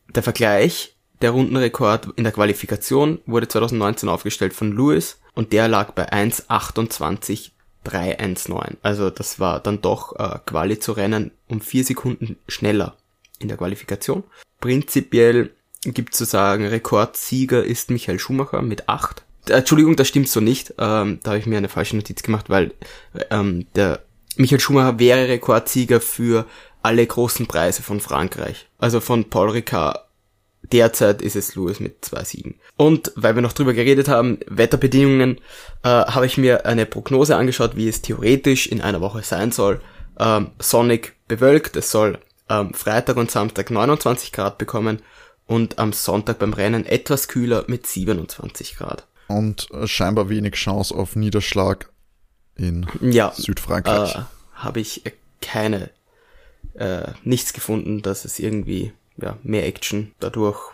[0.09, 5.91] Der Vergleich, der Rundenrekord in der Qualifikation wurde 2019 aufgestellt von Lewis und der lag
[5.91, 8.77] bei 1,28,319.
[8.81, 12.95] Also das war dann doch äh, Quali zu rennen um vier Sekunden schneller
[13.39, 14.23] in der Qualifikation.
[14.59, 15.51] Prinzipiell
[15.83, 19.23] gibt zu sagen, Rekordsieger ist Michael Schumacher mit acht.
[19.47, 20.75] Äh, Entschuldigung, das stimmt so nicht.
[20.77, 22.73] Ähm, da habe ich mir eine falsche Notiz gemacht, weil
[23.29, 24.01] ähm, der
[24.37, 26.45] Michael Schumacher wäre Rekordsieger für
[26.81, 28.67] alle großen Preise von Frankreich.
[28.77, 29.99] Also von Paul Ricard.
[30.71, 32.55] Derzeit ist es Lewis mit zwei Siegen.
[32.77, 35.37] Und weil wir noch drüber geredet haben, Wetterbedingungen,
[35.83, 39.81] äh, habe ich mir eine Prognose angeschaut, wie es theoretisch in einer Woche sein soll.
[40.19, 42.19] Ähm, sonnig bewölkt, es soll
[42.49, 45.01] ähm, Freitag und Samstag 29 Grad bekommen
[45.47, 49.07] und am Sonntag beim Rennen etwas kühler mit 27 Grad.
[49.27, 51.89] Und äh, scheinbar wenig Chance auf Niederschlag
[52.55, 54.15] in ja, Südfrankreich.
[54.15, 54.21] Äh,
[54.55, 55.03] Habe ich
[55.41, 55.89] keine,
[56.73, 60.71] äh, nichts gefunden, dass es irgendwie ja, mehr Action dadurch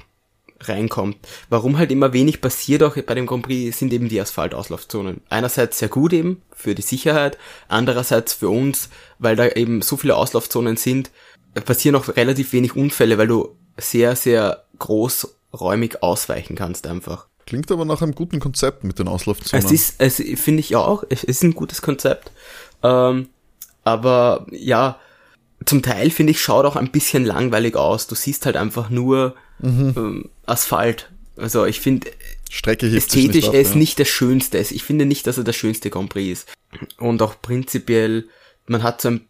[0.61, 1.17] reinkommt.
[1.49, 5.21] Warum halt immer wenig passiert auch bei dem Grand Prix sind eben die Asphaltauslaufzonen.
[5.29, 10.15] Einerseits sehr gut eben für die Sicherheit, andererseits für uns, weil da eben so viele
[10.15, 11.11] Auslaufzonen sind,
[11.65, 17.27] passieren auch relativ wenig Unfälle, weil du sehr, sehr großräumig ausweichen kannst einfach.
[17.45, 19.65] Klingt aber nach einem guten Konzept mit den Auslaufzonen.
[19.65, 22.31] Es ist, es finde ich auch, es ist ein gutes Konzept.
[22.83, 23.29] Ähm,
[23.83, 24.99] aber ja,
[25.67, 28.07] zum Teil finde ich, schaut auch ein bisschen langweilig aus.
[28.07, 29.93] Du siehst halt einfach nur mhm.
[29.95, 31.09] ähm, Asphalt.
[31.35, 32.09] Also ich finde,
[32.49, 33.77] ästhetisch nicht ab, er ist ja.
[33.77, 34.57] nicht das Schönste.
[34.57, 36.49] Ich finde nicht, dass er das schönste Grand Prix ist.
[36.97, 38.27] Und auch prinzipiell,
[38.65, 39.27] man hat so ein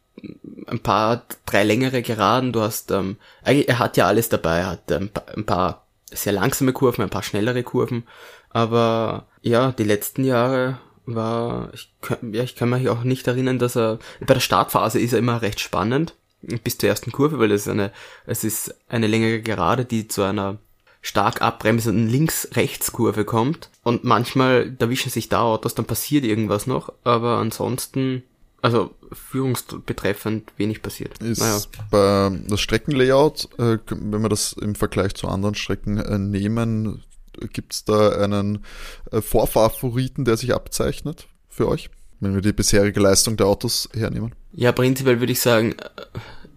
[0.67, 4.91] ein paar, drei längere Geraden, du hast, ähm, er hat ja alles dabei, er hat
[4.91, 8.03] ähm, ein paar sehr langsame Kurven, ein paar schnellere Kurven,
[8.49, 13.59] aber ja, die letzten Jahre war, ich kann, ja, ich kann mich auch nicht erinnern,
[13.59, 17.51] dass er, bei der Startphase ist er immer recht spannend, bis zur ersten Kurve, weil
[17.51, 17.91] es ist eine,
[18.25, 20.57] es ist eine längere Gerade, die zu einer
[21.01, 27.37] stark abbremsenden Links-Rechts-Kurve kommt und manchmal erwischen sich da Autos, dann passiert irgendwas noch, aber
[27.37, 28.23] ansonsten
[28.61, 31.21] also führungsbetreffend wenig passiert.
[31.21, 31.59] Ist naja.
[31.91, 37.03] bei das Streckenlayout, äh, wenn wir das im Vergleich zu anderen Strecken äh, nehmen,
[37.53, 38.65] gibt es da einen
[39.11, 44.33] äh, Vorfavoriten, der sich abzeichnet für euch, wenn wir die bisherige Leistung der Autos hernehmen?
[44.53, 45.75] Ja, prinzipiell würde ich sagen,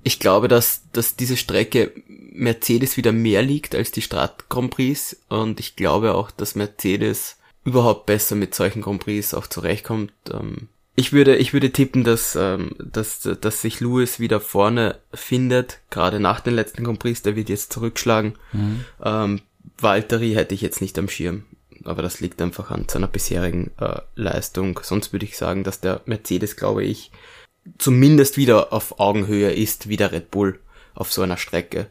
[0.02, 5.16] ich glaube, dass, dass diese Strecke Mercedes wieder mehr liegt als die Strat Grand Prix
[5.28, 10.12] und ich glaube auch, dass Mercedes überhaupt besser mit solchen Grand Prix auch zurechtkommt.
[10.32, 15.80] Ähm, ich würde, ich würde tippen, dass, ähm, dass, dass sich Lewis wieder vorne findet,
[15.90, 18.34] gerade nach den letzten Compris, der wird jetzt zurückschlagen.
[18.52, 18.84] Mhm.
[19.02, 19.40] Ähm,
[19.78, 21.44] Valtteri hätte ich jetzt nicht am Schirm,
[21.84, 24.78] aber das liegt einfach an seiner bisherigen äh, Leistung.
[24.82, 27.10] Sonst würde ich sagen, dass der Mercedes, glaube ich,
[27.78, 30.60] zumindest wieder auf Augenhöhe ist wie der Red Bull
[30.94, 31.88] auf so einer Strecke.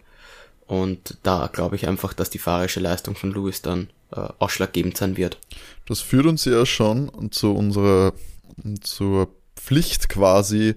[0.68, 5.18] Und da glaube ich einfach, dass die fahrische Leistung von Lewis dann äh, ausschlaggebend sein
[5.18, 5.38] wird.
[5.88, 8.14] Das führt uns ja schon zu unserer
[8.82, 10.76] zur Pflicht quasi.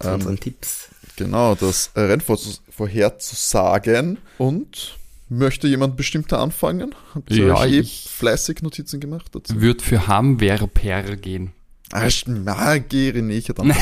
[0.00, 0.88] Zu ähm, unseren Tipps.
[1.16, 4.18] Genau, das Rennvorherzusagen.
[4.38, 4.97] Und
[5.28, 6.94] möchte jemand bestimmter anfangen?
[7.14, 9.60] Habt ihr ja, eh fleißig Notizen gemacht dazu?
[9.60, 11.52] Wird für Hamwerper gehen.
[11.92, 13.58] Ah, na, gehe nicht.
[13.58, 13.74] Dann.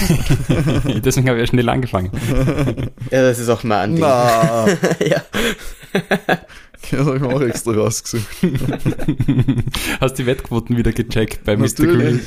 [1.04, 2.12] Deswegen habe ich ja schnell angefangen.
[3.10, 4.00] ja, das ist auch mein Ding.
[4.00, 4.66] Na.
[5.04, 5.22] ja.
[6.90, 8.28] Das habe ich mir auch extra rausgesucht.
[10.00, 11.68] Hast die Wettquoten wieder gecheckt bei Mr.
[11.78, 12.20] Green?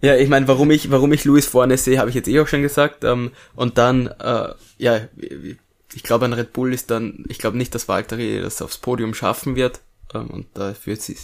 [0.00, 2.48] Ja, ich meine, warum ich, warum ich Louis vorne sehe, habe ich jetzt eh auch
[2.48, 3.04] schon gesagt.
[3.04, 4.48] Ähm, und dann, äh,
[4.78, 5.00] ja,
[5.94, 9.14] ich glaube, ein Red Bull ist dann, ich glaube nicht, dass Valtteri das aufs Podium
[9.14, 9.80] schaffen wird.
[10.14, 11.16] Ähm, und dafür sehe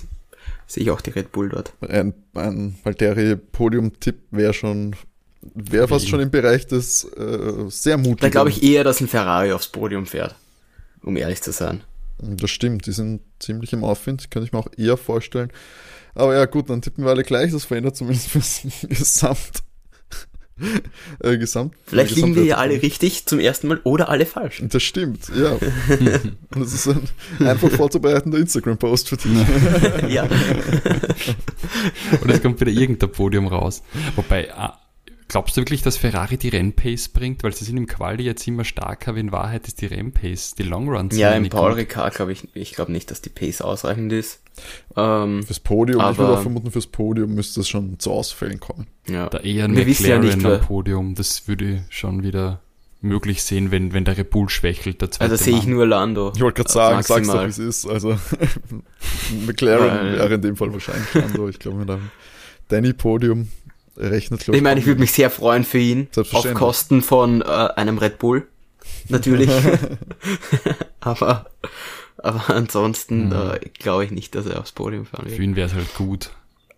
[0.77, 1.73] ich auch die Red Bull dort.
[1.81, 4.97] Ein, ein Valtteri-Podium-Tipp wäre schon,
[5.55, 8.21] wäre fast schon im Bereich des äh, sehr mutigen.
[8.21, 10.35] Da glaube ich eher, dass ein Ferrari aufs Podium fährt,
[11.03, 11.83] um ehrlich zu sein.
[12.21, 15.53] Das stimmt, die sind ziemlich im Aufwind, könnte ich mir auch eher vorstellen.
[16.15, 19.63] Aber ja, gut, dann tippen wir alle gleich, das verändert zumindest fürs Gesamt.
[21.21, 21.75] äh, Gesamt.
[21.87, 24.63] Vielleicht liegen wir ja alle richtig zum ersten Mal oder alle falsch.
[24.69, 25.53] Das stimmt, ja.
[26.55, 27.09] Und es ist ein
[27.47, 29.33] einfach vorzubereitender Instagram-Post für dich.
[30.09, 30.29] ja.
[32.21, 33.83] Und es kommt wieder irgendein Podium raus.
[34.17, 34.79] Wobei, ah,
[35.29, 37.45] Glaubst du wirklich, dass Ferrari die Rennpace bringt?
[37.45, 40.63] Weil sie sind im Quali jetzt immer stärker, aber in Wahrheit ist die Rennpace, die
[40.63, 41.17] Longruns.
[41.17, 44.41] Ja, im Paul Ricard glaube ich, ich glaube nicht, dass die Pace ausreichend ist.
[44.97, 48.59] Ähm, fürs Podium, aber, ich würde auch vermuten, fürs Podium müsste es schon zu Ausfällen
[48.59, 48.87] kommen.
[49.07, 49.29] Ja.
[49.29, 52.61] Da eher ein Wir McLaren ja nicht, am Podium, das würde schon wieder
[53.01, 55.03] möglich sehen, wenn, wenn der Red Bull schwächelt.
[55.03, 56.33] Der also sehe ich nur Lando.
[56.35, 57.87] Ich wollte gerade sagen, sag's doch, wie es ist.
[57.87, 58.19] Also
[59.47, 61.49] McLaren wäre in dem Fall wahrscheinlich Lando.
[61.49, 62.11] Ich glaube, mit einem
[62.69, 63.49] Danny-Podium
[63.99, 64.61] rechnet, glaube ich.
[64.61, 66.09] Ich meine, ich würde mich sehr freuen für ihn.
[66.17, 68.47] Auf Kosten von äh, einem Red Bull.
[69.09, 69.51] Natürlich.
[71.01, 71.51] aber,
[72.19, 73.33] aber ansonsten mhm.
[73.33, 75.37] äh, glaube ich nicht, dass er aufs Podium fahren wird.
[75.37, 76.31] Für ihn wäre es halt gut.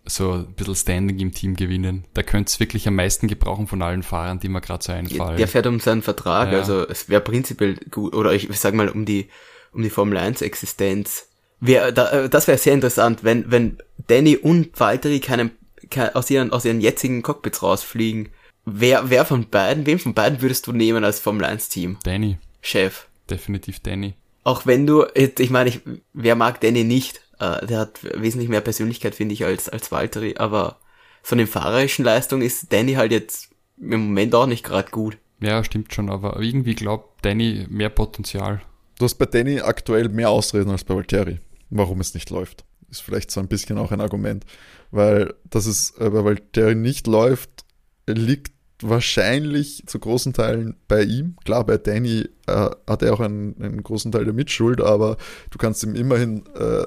[0.05, 2.05] So ein bisschen Standing im Team gewinnen.
[2.15, 5.37] Da könnte es wirklich am meisten gebrauchen von allen Fahrern, die mir gerade so einfallen.
[5.37, 6.57] Der fährt um seinen Vertrag, ja.
[6.57, 9.29] also es wäre prinzipiell gut, oder ich sag mal um die,
[9.73, 11.27] um die Formel 1 Existenz.
[11.59, 15.51] Wär, da, äh, das wäre sehr interessant, wenn, wenn Danny und Valtteri keinen
[15.97, 18.29] aus ihren, aus ihren jetzigen Cockpits rausfliegen.
[18.65, 21.97] Wer, wer von beiden, wem von beiden würdest du nehmen als Formel 1 Team?
[22.03, 22.37] Danny.
[22.61, 23.07] Chef.
[23.29, 24.13] Definitiv Danny.
[24.43, 25.81] Auch wenn du, ich meine, ich,
[26.13, 27.21] wer mag Danny nicht?
[27.41, 30.77] Uh, der hat wesentlich mehr Persönlichkeit, finde ich, als, als Valtteri, aber
[31.23, 35.17] von den fahrerischen Leistungen ist Danny halt jetzt im Moment auch nicht gerade gut.
[35.39, 38.61] Ja, stimmt schon, aber irgendwie glaubt Danny mehr Potenzial.
[38.99, 41.39] Du hast bei Danny aktuell mehr Ausreden als bei Valtteri,
[41.71, 42.63] warum es nicht läuft.
[42.91, 44.45] Ist vielleicht so ein bisschen auch ein Argument
[44.91, 47.65] weil dass es äh, weil der nicht läuft,
[48.07, 48.51] liegt
[48.83, 51.35] wahrscheinlich zu großen Teilen bei ihm.
[51.45, 55.17] Klar, bei Danny äh, hat er auch einen, einen, großen Teil der Mitschuld, aber
[55.51, 56.83] du kannst ihm immerhin äh,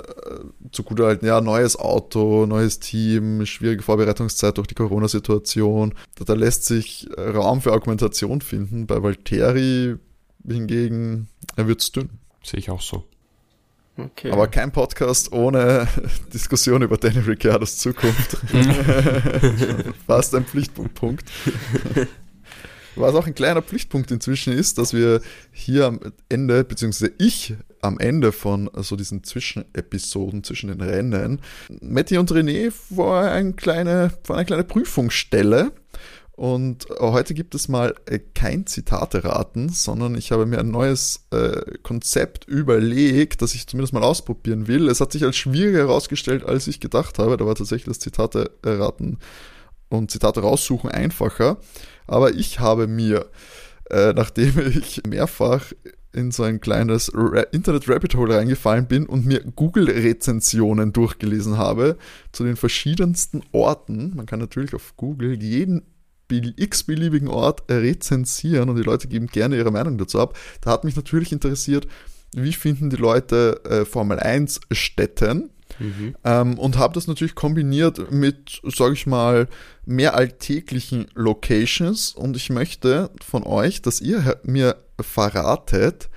[0.72, 5.94] zugutehalten, ja, neues Auto, neues Team, schwierige Vorbereitungszeit durch die Corona-Situation.
[6.16, 8.86] Da, da, lässt sich Raum für Argumentation finden.
[8.86, 9.96] Bei Valtteri
[10.46, 12.10] hingegen, er wird's dünn.
[12.42, 13.04] Sehe ich auch so.
[13.96, 14.30] Okay.
[14.30, 15.86] Aber kein Podcast ohne
[16.32, 18.38] Diskussion über Danny Ricciardos Zukunft.
[20.06, 21.30] Fast ein Pflichtpunkt.
[22.96, 25.20] Was auch ein kleiner Pflichtpunkt inzwischen ist, dass wir
[25.52, 31.40] hier am Ende, beziehungsweise ich am Ende von so diesen Zwischenepisoden zwischen den Rennen,
[31.80, 35.72] Matti und René vor, ein kleine, vor eine kleine Prüfung stelle
[36.36, 41.26] und äh, heute gibt es mal äh, kein Zitate-Raten, sondern ich habe mir ein neues
[41.30, 44.88] äh, Konzept überlegt, das ich zumindest mal ausprobieren will.
[44.88, 47.36] Es hat sich als schwieriger herausgestellt, als ich gedacht habe.
[47.36, 49.18] Da war tatsächlich das Zitate-Raten
[49.90, 51.58] und Zitate raussuchen einfacher.
[52.08, 53.26] Aber ich habe mir,
[53.90, 55.72] nachdem ich mehrfach
[56.12, 61.96] in so ein kleines Internet-Rabbit Hole reingefallen bin und mir Google-Rezensionen durchgelesen habe
[62.32, 64.14] zu den verschiedensten Orten.
[64.16, 65.82] Man kann natürlich auf Google jeden
[66.40, 70.36] x-beliebigen Ort rezensieren und die Leute geben gerne ihre Meinung dazu ab.
[70.60, 71.86] Da hat mich natürlich interessiert,
[72.34, 75.50] wie finden die Leute äh, Formel 1 Städten?
[75.78, 76.14] Mhm.
[76.24, 79.48] Ähm, und habe das natürlich kombiniert mit, sage ich mal,
[79.84, 82.12] mehr alltäglichen Locations.
[82.12, 86.08] Und ich möchte von euch, dass ihr mir verratet,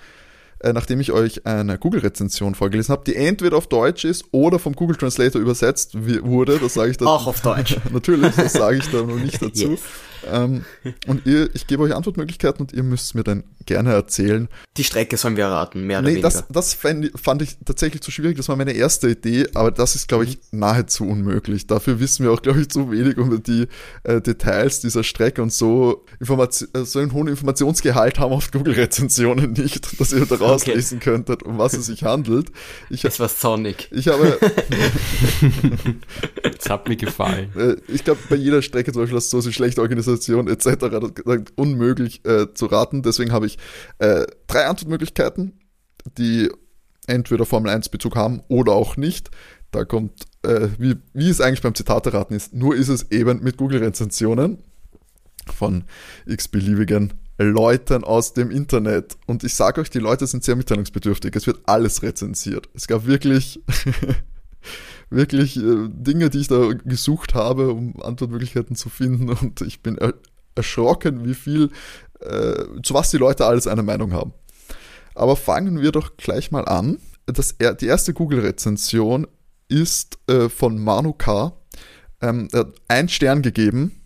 [0.59, 4.73] äh, nachdem ich euch eine Google-Rezension vorgelesen habe, die entweder auf Deutsch ist oder vom
[4.73, 6.59] Google Translator übersetzt wurde.
[6.59, 7.07] Das sage ich dann.
[7.07, 7.77] Auch auf Deutsch.
[7.91, 9.71] natürlich, das sage ich da noch nicht dazu.
[9.71, 9.81] Yes.
[10.25, 10.65] Ähm,
[11.07, 14.47] und ihr, ich gebe euch Antwortmöglichkeiten und ihr müsst mir dann gerne erzählen.
[14.77, 16.29] Die Strecke sollen wir erraten, mehr oder nee, weniger.
[16.29, 18.37] Das, das fand, fand ich tatsächlich zu schwierig.
[18.37, 21.67] Das war meine erste Idee, aber das ist, glaube ich, nahezu unmöglich.
[21.67, 23.67] Dafür wissen wir auch, glaube ich, zu wenig über die
[24.03, 29.53] äh, Details dieser Strecke und so, Information, äh, so einen hohen Informationsgehalt haben auf Google-Rezensionen
[29.53, 30.75] nicht, dass ihr daraus okay.
[30.75, 32.51] lesen könntet, um was es sich handelt.
[32.89, 33.89] Ich, das war Sonic.
[33.91, 34.39] Ich habe.
[36.57, 37.51] das hat mir gefallen.
[37.55, 41.51] Äh, ich glaube, bei jeder Strecke zum Beispiel hast du so schlechte Organisation etc.
[41.55, 43.01] unmöglich äh, zu raten.
[43.03, 43.57] Deswegen habe ich
[43.99, 45.59] äh, drei Antwortmöglichkeiten,
[46.17, 46.49] die
[47.07, 49.31] entweder Formel 1 Bezug haben oder auch nicht.
[49.71, 53.57] Da kommt, äh, wie, wie es eigentlich beim Zitate-Raten ist, nur ist es eben mit
[53.57, 54.59] Google-Rezensionen
[55.53, 55.83] von
[56.25, 59.17] x-beliebigen Leuten aus dem Internet.
[59.27, 61.35] Und ich sage euch, die Leute sind sehr mitteilungsbedürftig.
[61.35, 62.69] Es wird alles rezensiert.
[62.73, 63.61] Es gab wirklich,
[65.09, 69.29] wirklich äh, Dinge, die ich da gesucht habe, um Antwortmöglichkeiten zu finden.
[69.29, 70.13] Und ich bin er
[70.55, 71.69] erschrocken, wie viel,
[72.19, 74.33] äh, zu was die Leute alles eine Meinung haben.
[75.15, 76.97] Aber fangen wir doch gleich mal an.
[77.25, 79.27] Das, die erste Google-Rezension
[79.67, 81.53] ist äh, von Manu K.
[82.21, 84.01] Ähm, er hat einen Stern gegeben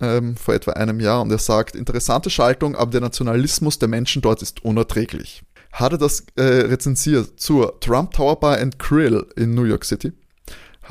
[0.00, 4.22] ähm, vor etwa einem Jahr und er sagt, interessante Schaltung, aber der Nationalismus der Menschen
[4.22, 5.42] dort ist unerträglich.
[5.72, 10.12] Hat er das äh, rezensiert zur Trump Tower Bar and Grill in New York City?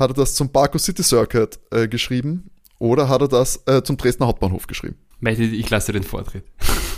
[0.00, 2.50] Hat er das zum Barco City Circuit äh, geschrieben?
[2.78, 4.96] Oder hat er das äh, zum Dresdner Hauptbahnhof geschrieben?
[5.20, 6.44] Ich lasse den Vortritt.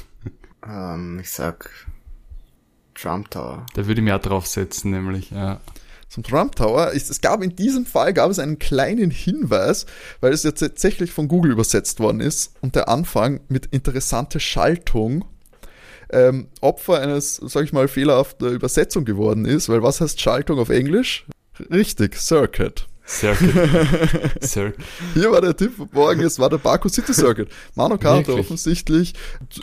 [0.66, 1.68] ähm, ich sag
[2.94, 3.66] Trump Tower.
[3.74, 5.60] Da würde ich mehr draufsetzen, nämlich, ja
[6.08, 6.92] zum Trump Tower.
[6.94, 9.86] Es gab in diesem Fall gab es einen kleinen Hinweis,
[10.20, 15.24] weil es jetzt tatsächlich von Google übersetzt worden ist und der Anfang mit interessante Schaltung
[16.10, 20.68] ähm, Opfer eines, sag ich mal, fehlerhafter Übersetzung geworden ist, weil was heißt Schaltung auf
[20.68, 21.24] Englisch?
[21.70, 22.86] Richtig, Circuit.
[23.12, 23.54] Circuit.
[24.42, 24.84] Circuit.
[25.14, 27.48] Hier war der Tipp morgen, es war der Baku City Circuit.
[27.74, 29.14] Manu Carter offensichtlich,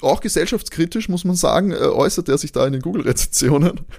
[0.01, 3.81] auch gesellschaftskritisch, muss man sagen, äh, äußert er sich da in den Google-Rezensionen.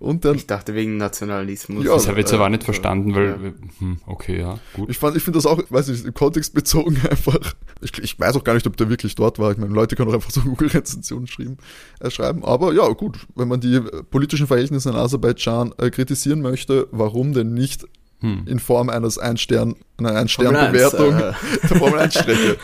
[0.00, 1.84] Und dann, ich dachte wegen Nationalismus.
[1.84, 3.52] Ja, das habe ich jetzt aber nicht verstanden, weil, ja.
[3.78, 4.90] hm, okay, ja, gut.
[4.90, 7.54] Ich, fand, ich finde das auch, weiß nicht, im Kontext bezogen einfach.
[7.80, 9.52] Ich, ich weiß auch gar nicht, ob der wirklich dort war.
[9.52, 11.58] Ich meine, Leute können auch einfach so Google-Rezensionen schreiben,
[12.00, 12.44] äh, schreiben.
[12.44, 17.54] Aber ja, gut, wenn man die politischen Verhältnisse in Aserbaidschan äh, kritisieren möchte, warum denn
[17.54, 17.86] nicht
[18.20, 18.44] hm.
[18.46, 21.18] in Form eines Ein-Stern, einer Ein-Stern-Bewertung äh.
[21.18, 21.34] der
[21.78, 22.56] Formel 1-Strecke.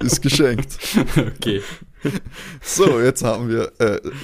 [0.04, 0.78] ist geschenkt.
[1.16, 1.62] Okay.
[2.62, 3.72] So, jetzt haben wir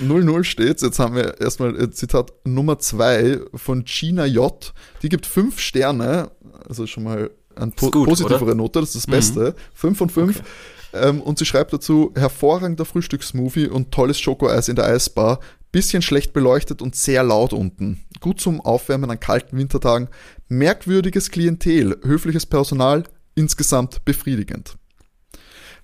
[0.03, 0.83] 0-0 äh, steht's.
[0.83, 4.73] Jetzt haben wir erstmal äh, Zitat Nummer 2 von Gina J.
[5.03, 6.31] Die gibt 5 Sterne,
[6.69, 8.55] also schon mal eine po gut, positivere oder?
[8.55, 9.13] Note, das ist das mhm.
[9.13, 9.55] Beste.
[9.75, 10.39] 5 von 5.
[10.39, 10.49] Okay.
[10.93, 15.41] Ähm, und sie schreibt dazu, hervorragender Frühstückssmoothie und tolles Schokoeis in der Eisbar.
[15.73, 18.05] Bisschen schlecht beleuchtet und sehr laut unten.
[18.21, 20.09] Gut zum Aufwärmen an kalten Wintertagen.
[20.49, 23.05] Merkwürdiges Klientel, höfliches Personal,
[23.35, 24.77] insgesamt befriedigend.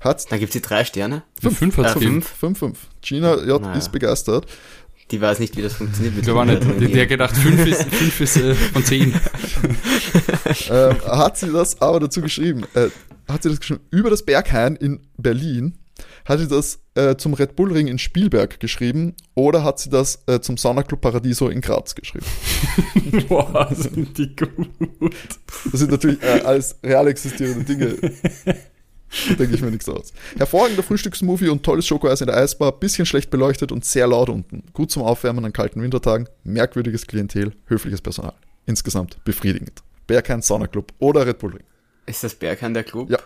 [0.01, 1.23] Hat Dann gibt sie drei Sterne.
[1.41, 2.29] Fünf, fünf, hat äh, fünf.
[2.29, 2.87] fünf, fünf.
[3.01, 3.75] Gina ja, naja.
[3.75, 4.47] ist begeistert.
[5.11, 6.17] Die weiß nicht, wie das funktioniert.
[6.17, 6.63] Mit der war nicht.
[6.81, 9.15] Die, der gedacht, fünf ist, fünf ist äh, von zehn.
[10.71, 12.65] ähm, hat sie das aber dazu geschrieben?
[12.75, 12.89] Äh,
[13.29, 13.83] hat sie das geschrieben?
[13.91, 15.79] Über das Berghain in Berlin
[16.25, 20.23] hat sie das äh, zum Red Bull Ring in Spielberg geschrieben oder hat sie das
[20.27, 22.27] äh, zum Saunaclub Paradiso in Graz geschrieben?
[23.29, 24.69] Boah, sind die gut.
[25.71, 27.97] Das sind natürlich äh, alles real existierende Dinge.
[29.39, 30.13] denke ich mir nichts aus.
[30.37, 34.65] Hervorragender Frühstücksmovie und tolles Schokoeis in der Eisbar, bisschen schlecht beleuchtet und sehr laut unten.
[34.73, 38.35] Gut zum Aufwärmen an kalten Wintertagen, merkwürdiges Klientel, höfliches Personal.
[38.67, 39.83] Insgesamt befriedigend.
[40.07, 41.65] Berghain Saunaclub oder Red Bull Ring.
[42.07, 43.11] Ist das Berghain der Club?
[43.11, 43.19] Ja.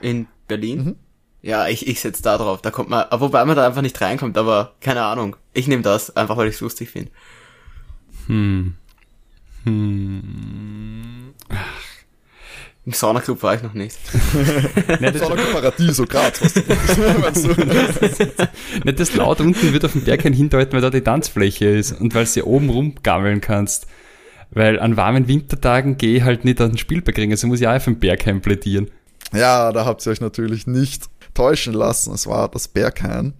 [0.00, 0.84] In Berlin?
[0.84, 0.96] Mhm.
[1.44, 2.62] Ja, ich, ich setze da drauf.
[2.62, 5.36] Da kommt man, wobei man da einfach nicht reinkommt, aber keine Ahnung.
[5.52, 7.10] Ich nehme das, einfach weil ich es lustig finde.
[8.28, 8.74] Hm.
[9.64, 11.34] Hm.
[11.50, 11.84] Ach.
[12.86, 13.98] Im Saunaclub war ich noch nicht.
[15.00, 16.54] nicht Saunaclub Paradiso, Graz, was
[17.42, 17.48] du
[18.84, 22.14] Nicht das laut unten wird auf dem Berg hindeuten, weil da die Tanzfläche ist und
[22.14, 23.86] weil du oben rumgammeln kannst.
[24.50, 27.68] Weil an warmen Wintertagen gehe ich halt nicht an den Spielberg ringen, also muss ich
[27.68, 28.90] auch auf dem Bergheim plädieren.
[29.32, 31.04] Ja, da habt ihr euch natürlich nicht
[31.34, 32.14] täuschen lassen.
[32.14, 33.34] Es war das Berghain.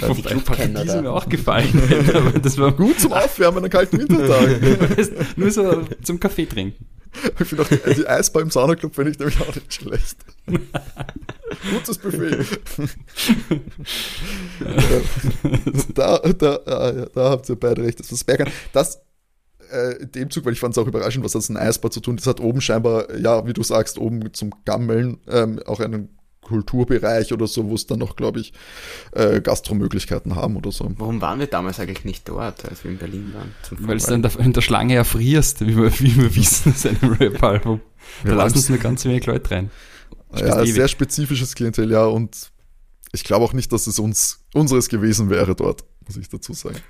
[0.00, 1.02] Äh, die Clubkenner da.
[1.02, 1.68] mir auch gefallen.
[2.14, 5.26] aber das war gut zum Aufwärmen an kalten Wintertagen.
[5.36, 6.86] Nur so zum Kaffee trinken.
[7.38, 10.16] Ich finde auch die, die Eisbar im Saunaclub finde ich nämlich auch nicht schlecht.
[11.70, 12.46] Gutes Buffet.
[15.94, 18.00] da, da, ah, da habt ihr beide recht.
[18.00, 18.48] Das ist Bergern.
[18.72, 19.02] Das
[19.70, 22.00] äh, in dem Zug, weil ich fand es auch überraschend, was das ein Eisbar zu
[22.00, 22.16] tun.
[22.16, 27.32] Das hat oben scheinbar, ja, wie du sagst, oben zum Gammeln ähm, auch einen Kulturbereich
[27.32, 28.52] oder so, wo es dann noch, glaube ich,
[29.12, 30.90] äh, Gastromöglichkeiten haben oder so.
[30.98, 33.54] Warum waren wir damals eigentlich nicht dort, als wir in Berlin waren?
[33.86, 37.80] Weil du dann in der Schlange erfrierst, wie wir, wie wir wissen, aus einem Rap-Album.
[38.24, 39.70] Da lassen uns eine ganze Menge Leute rein.
[40.34, 42.50] Ja, sehr spezifisches Klientel, ja, und
[43.12, 46.80] ich glaube auch nicht, dass es uns unseres gewesen wäre dort, muss ich dazu sagen.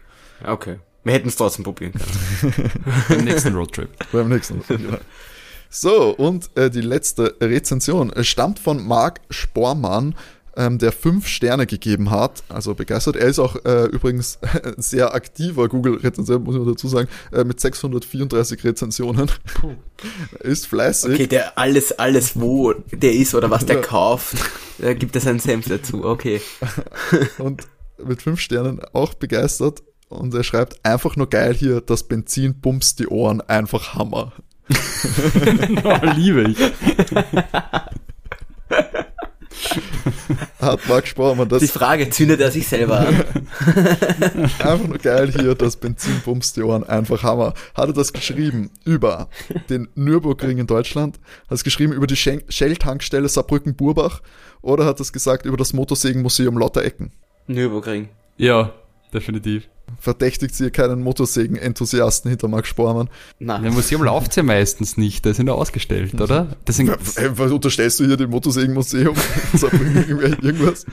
[0.44, 0.78] Okay.
[1.05, 2.70] Wir hätten es trotzdem probieren können.
[3.09, 3.90] Beim nächsten Roadtrip.
[4.12, 4.98] Beim nächsten Roadtrip, ja.
[5.74, 10.14] So, und äh, die letzte Rezension stammt von Marc Spormann,
[10.54, 13.16] ähm, der fünf Sterne gegeben hat, also begeistert.
[13.16, 14.38] Er ist auch äh, übrigens
[14.76, 19.30] sehr aktiver Google-Rezensent, muss man dazu sagen, äh, mit 634 Rezensionen.
[19.54, 19.76] Puh.
[20.40, 21.14] ist fleißig.
[21.14, 23.82] Okay, der alles, alles wo der ist oder was der ja.
[23.82, 24.36] kauft,
[24.76, 26.42] da gibt es einen Senf dazu, okay.
[27.38, 27.62] und
[28.04, 29.82] mit fünf Sternen auch begeistert.
[30.10, 34.34] Und er schreibt einfach nur geil hier, das Benzin bumst die Ohren, einfach Hammer.
[35.84, 36.58] oh, liebe ich.
[40.60, 41.60] hat Marc Spormann das.
[41.60, 43.14] Die Frage, zündet er sich selber an?
[44.58, 47.54] einfach nur geil hier, das Benzin bumst die Ohren, einfach Hammer.
[47.74, 49.28] Hat er das geschrieben über
[49.68, 51.20] den Nürburgring in Deutschland?
[51.48, 54.22] Hat es geschrieben über die Shell-Tankstelle Saarbrücken-Burbach?
[54.62, 57.12] Oder hat es gesagt über das Motorsägenmuseum Lotterecken?
[57.46, 58.08] Nürburgring.
[58.36, 58.72] Ja,
[59.12, 59.68] definitiv.
[60.03, 63.09] Verdächtigt sie keinen Motorsägen-Enthusiasten hinter Max Spormann?
[63.38, 63.62] Nein.
[63.62, 66.57] Im Museum läuft ja meistens nicht, da sind ja ausgestellt, oder?
[66.66, 69.14] Deswegen, was unterstellst du hier dem Motorsägen-Museum?
[70.42, 70.86] irgendwas?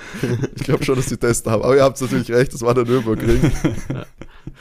[0.55, 1.63] Ich glaube schon, dass die Tester haben.
[1.63, 3.51] Aber ihr habt natürlich recht, das war der Nürburgring.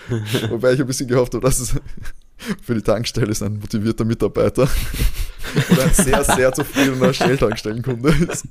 [0.49, 1.75] Wobei ich ein bisschen gehofft habe, dass es
[2.63, 4.67] für die Tankstelle ist ein motivierter Mitarbeiter
[5.71, 8.47] oder ein sehr, sehr zufriedener Shell-Tankstellenkunde ist.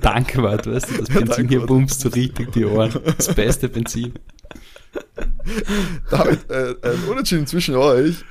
[0.00, 2.98] Danke, Wart, weißt du, das Benzin ja, hier bummst so richtig die Ohren.
[3.18, 4.14] Das beste Benzin.
[6.10, 8.24] Damit äh, ein Unentschieden zwischen euch.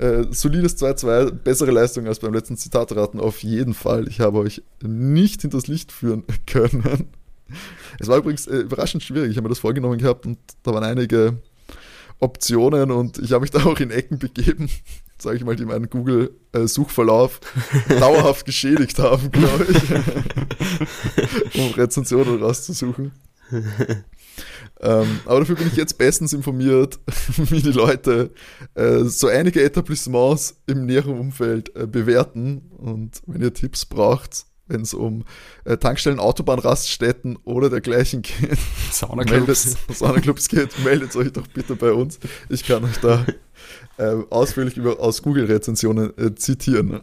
[0.00, 4.08] Äh, solides 2-2, bessere Leistung als beim letzten Zitatraten auf jeden Fall.
[4.08, 7.10] Ich habe euch nicht hinters Licht führen können.
[7.98, 9.30] Es war übrigens äh, überraschend schwierig.
[9.30, 11.36] Ich habe mir das vorgenommen gehabt und da waren einige
[12.18, 14.70] Optionen und ich habe mich da auch in Ecken begeben,
[15.18, 17.40] sage ich mal, die meinen Google-Suchverlauf
[17.88, 23.12] dauerhaft geschädigt haben, glaube ich, um Rezensionen rauszusuchen.
[24.82, 26.98] Ähm, aber dafür bin ich jetzt bestens informiert,
[27.36, 28.30] wie die Leute
[28.74, 32.70] äh, so einige Etablissements im näheren Umfeld äh, bewerten.
[32.78, 35.24] Und wenn ihr Tipps braucht, wenn es um
[35.64, 38.58] äh, Tankstellen, Autobahnraststätten oder dergleichen geht,
[38.92, 39.76] Saunaclubs.
[39.92, 42.18] Saunaclubs geht, meldet euch doch bitte bei uns.
[42.48, 43.26] Ich kann euch da
[43.98, 47.00] äh, ausführlich über, aus Google-Rezensionen äh, zitieren.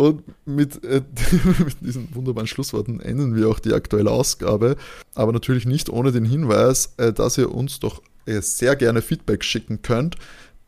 [0.00, 1.02] Und mit, äh,
[1.58, 4.76] mit diesen wunderbaren Schlussworten enden wir auch die aktuelle Ausgabe,
[5.14, 9.44] aber natürlich nicht ohne den Hinweis, äh, dass ihr uns doch äh, sehr gerne Feedback
[9.44, 10.16] schicken könnt,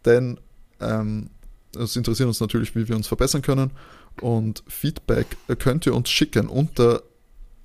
[0.04, 0.38] denn
[0.80, 1.30] ähm,
[1.74, 3.70] es interessiert uns natürlich, wie wir uns verbessern können.
[4.20, 7.02] Und Feedback könnt ihr uns schicken unter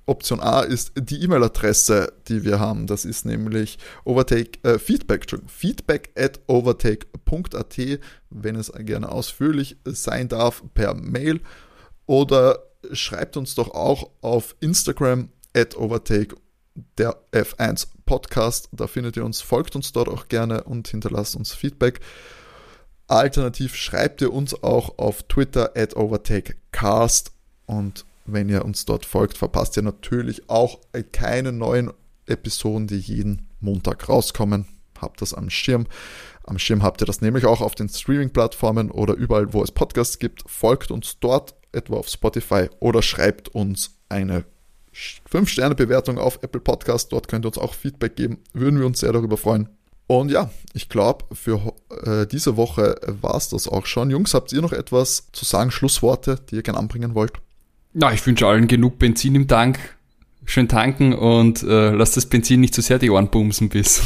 [0.08, 2.86] Option A ist die E-Mail-Adresse, die wir haben.
[2.86, 8.00] Das ist nämlich overtake, äh, feedback, feedback at overtake.at,
[8.30, 11.40] wenn es gerne ausführlich sein darf, per Mail.
[12.06, 12.60] Oder
[12.92, 16.36] schreibt uns doch auch auf Instagram at overtake
[16.96, 18.68] der F1 Podcast.
[18.72, 22.00] Da findet ihr uns, folgt uns dort auch gerne und hinterlasst uns Feedback.
[23.08, 27.32] Alternativ schreibt ihr uns auch auf Twitter at overtakecast
[27.66, 30.80] und wenn ihr uns dort folgt, verpasst ihr natürlich auch
[31.12, 31.90] keine neuen
[32.26, 34.66] Episoden, die jeden Montag rauskommen.
[35.00, 35.86] Habt das am Schirm.
[36.44, 40.18] Am Schirm habt ihr das nämlich auch auf den Streaming-Plattformen oder überall, wo es Podcasts
[40.18, 40.44] gibt.
[40.48, 44.44] Folgt uns dort, etwa auf Spotify oder schreibt uns eine
[45.30, 47.12] 5-Sterne-Bewertung auf Apple Podcast.
[47.12, 48.38] Dort könnt ihr uns auch Feedback geben.
[48.52, 49.68] Würden wir uns sehr darüber freuen.
[50.06, 51.74] Und ja, ich glaube, für
[52.04, 54.10] äh, diese Woche war es das auch schon.
[54.10, 57.32] Jungs, habt ihr noch etwas zu sagen, Schlussworte, die ihr gerne anbringen wollt?
[57.92, 59.78] Na, ich wünsche allen genug Benzin im Tank.
[60.44, 64.00] Schön tanken und äh, lasst das Benzin nicht zu sehr die Ohren bumsen bis,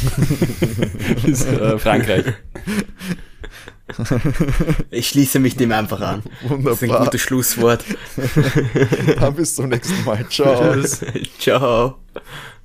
[1.24, 2.24] bis äh, Frankreich.
[4.90, 6.22] Ich schließe mich dem einfach an.
[6.42, 6.72] Wunderbar.
[6.72, 7.84] Das ist ein gutes Schlusswort.
[9.20, 10.26] Dann bis zum nächsten Mal.
[10.28, 10.74] Ciao.
[11.38, 11.98] Ciao.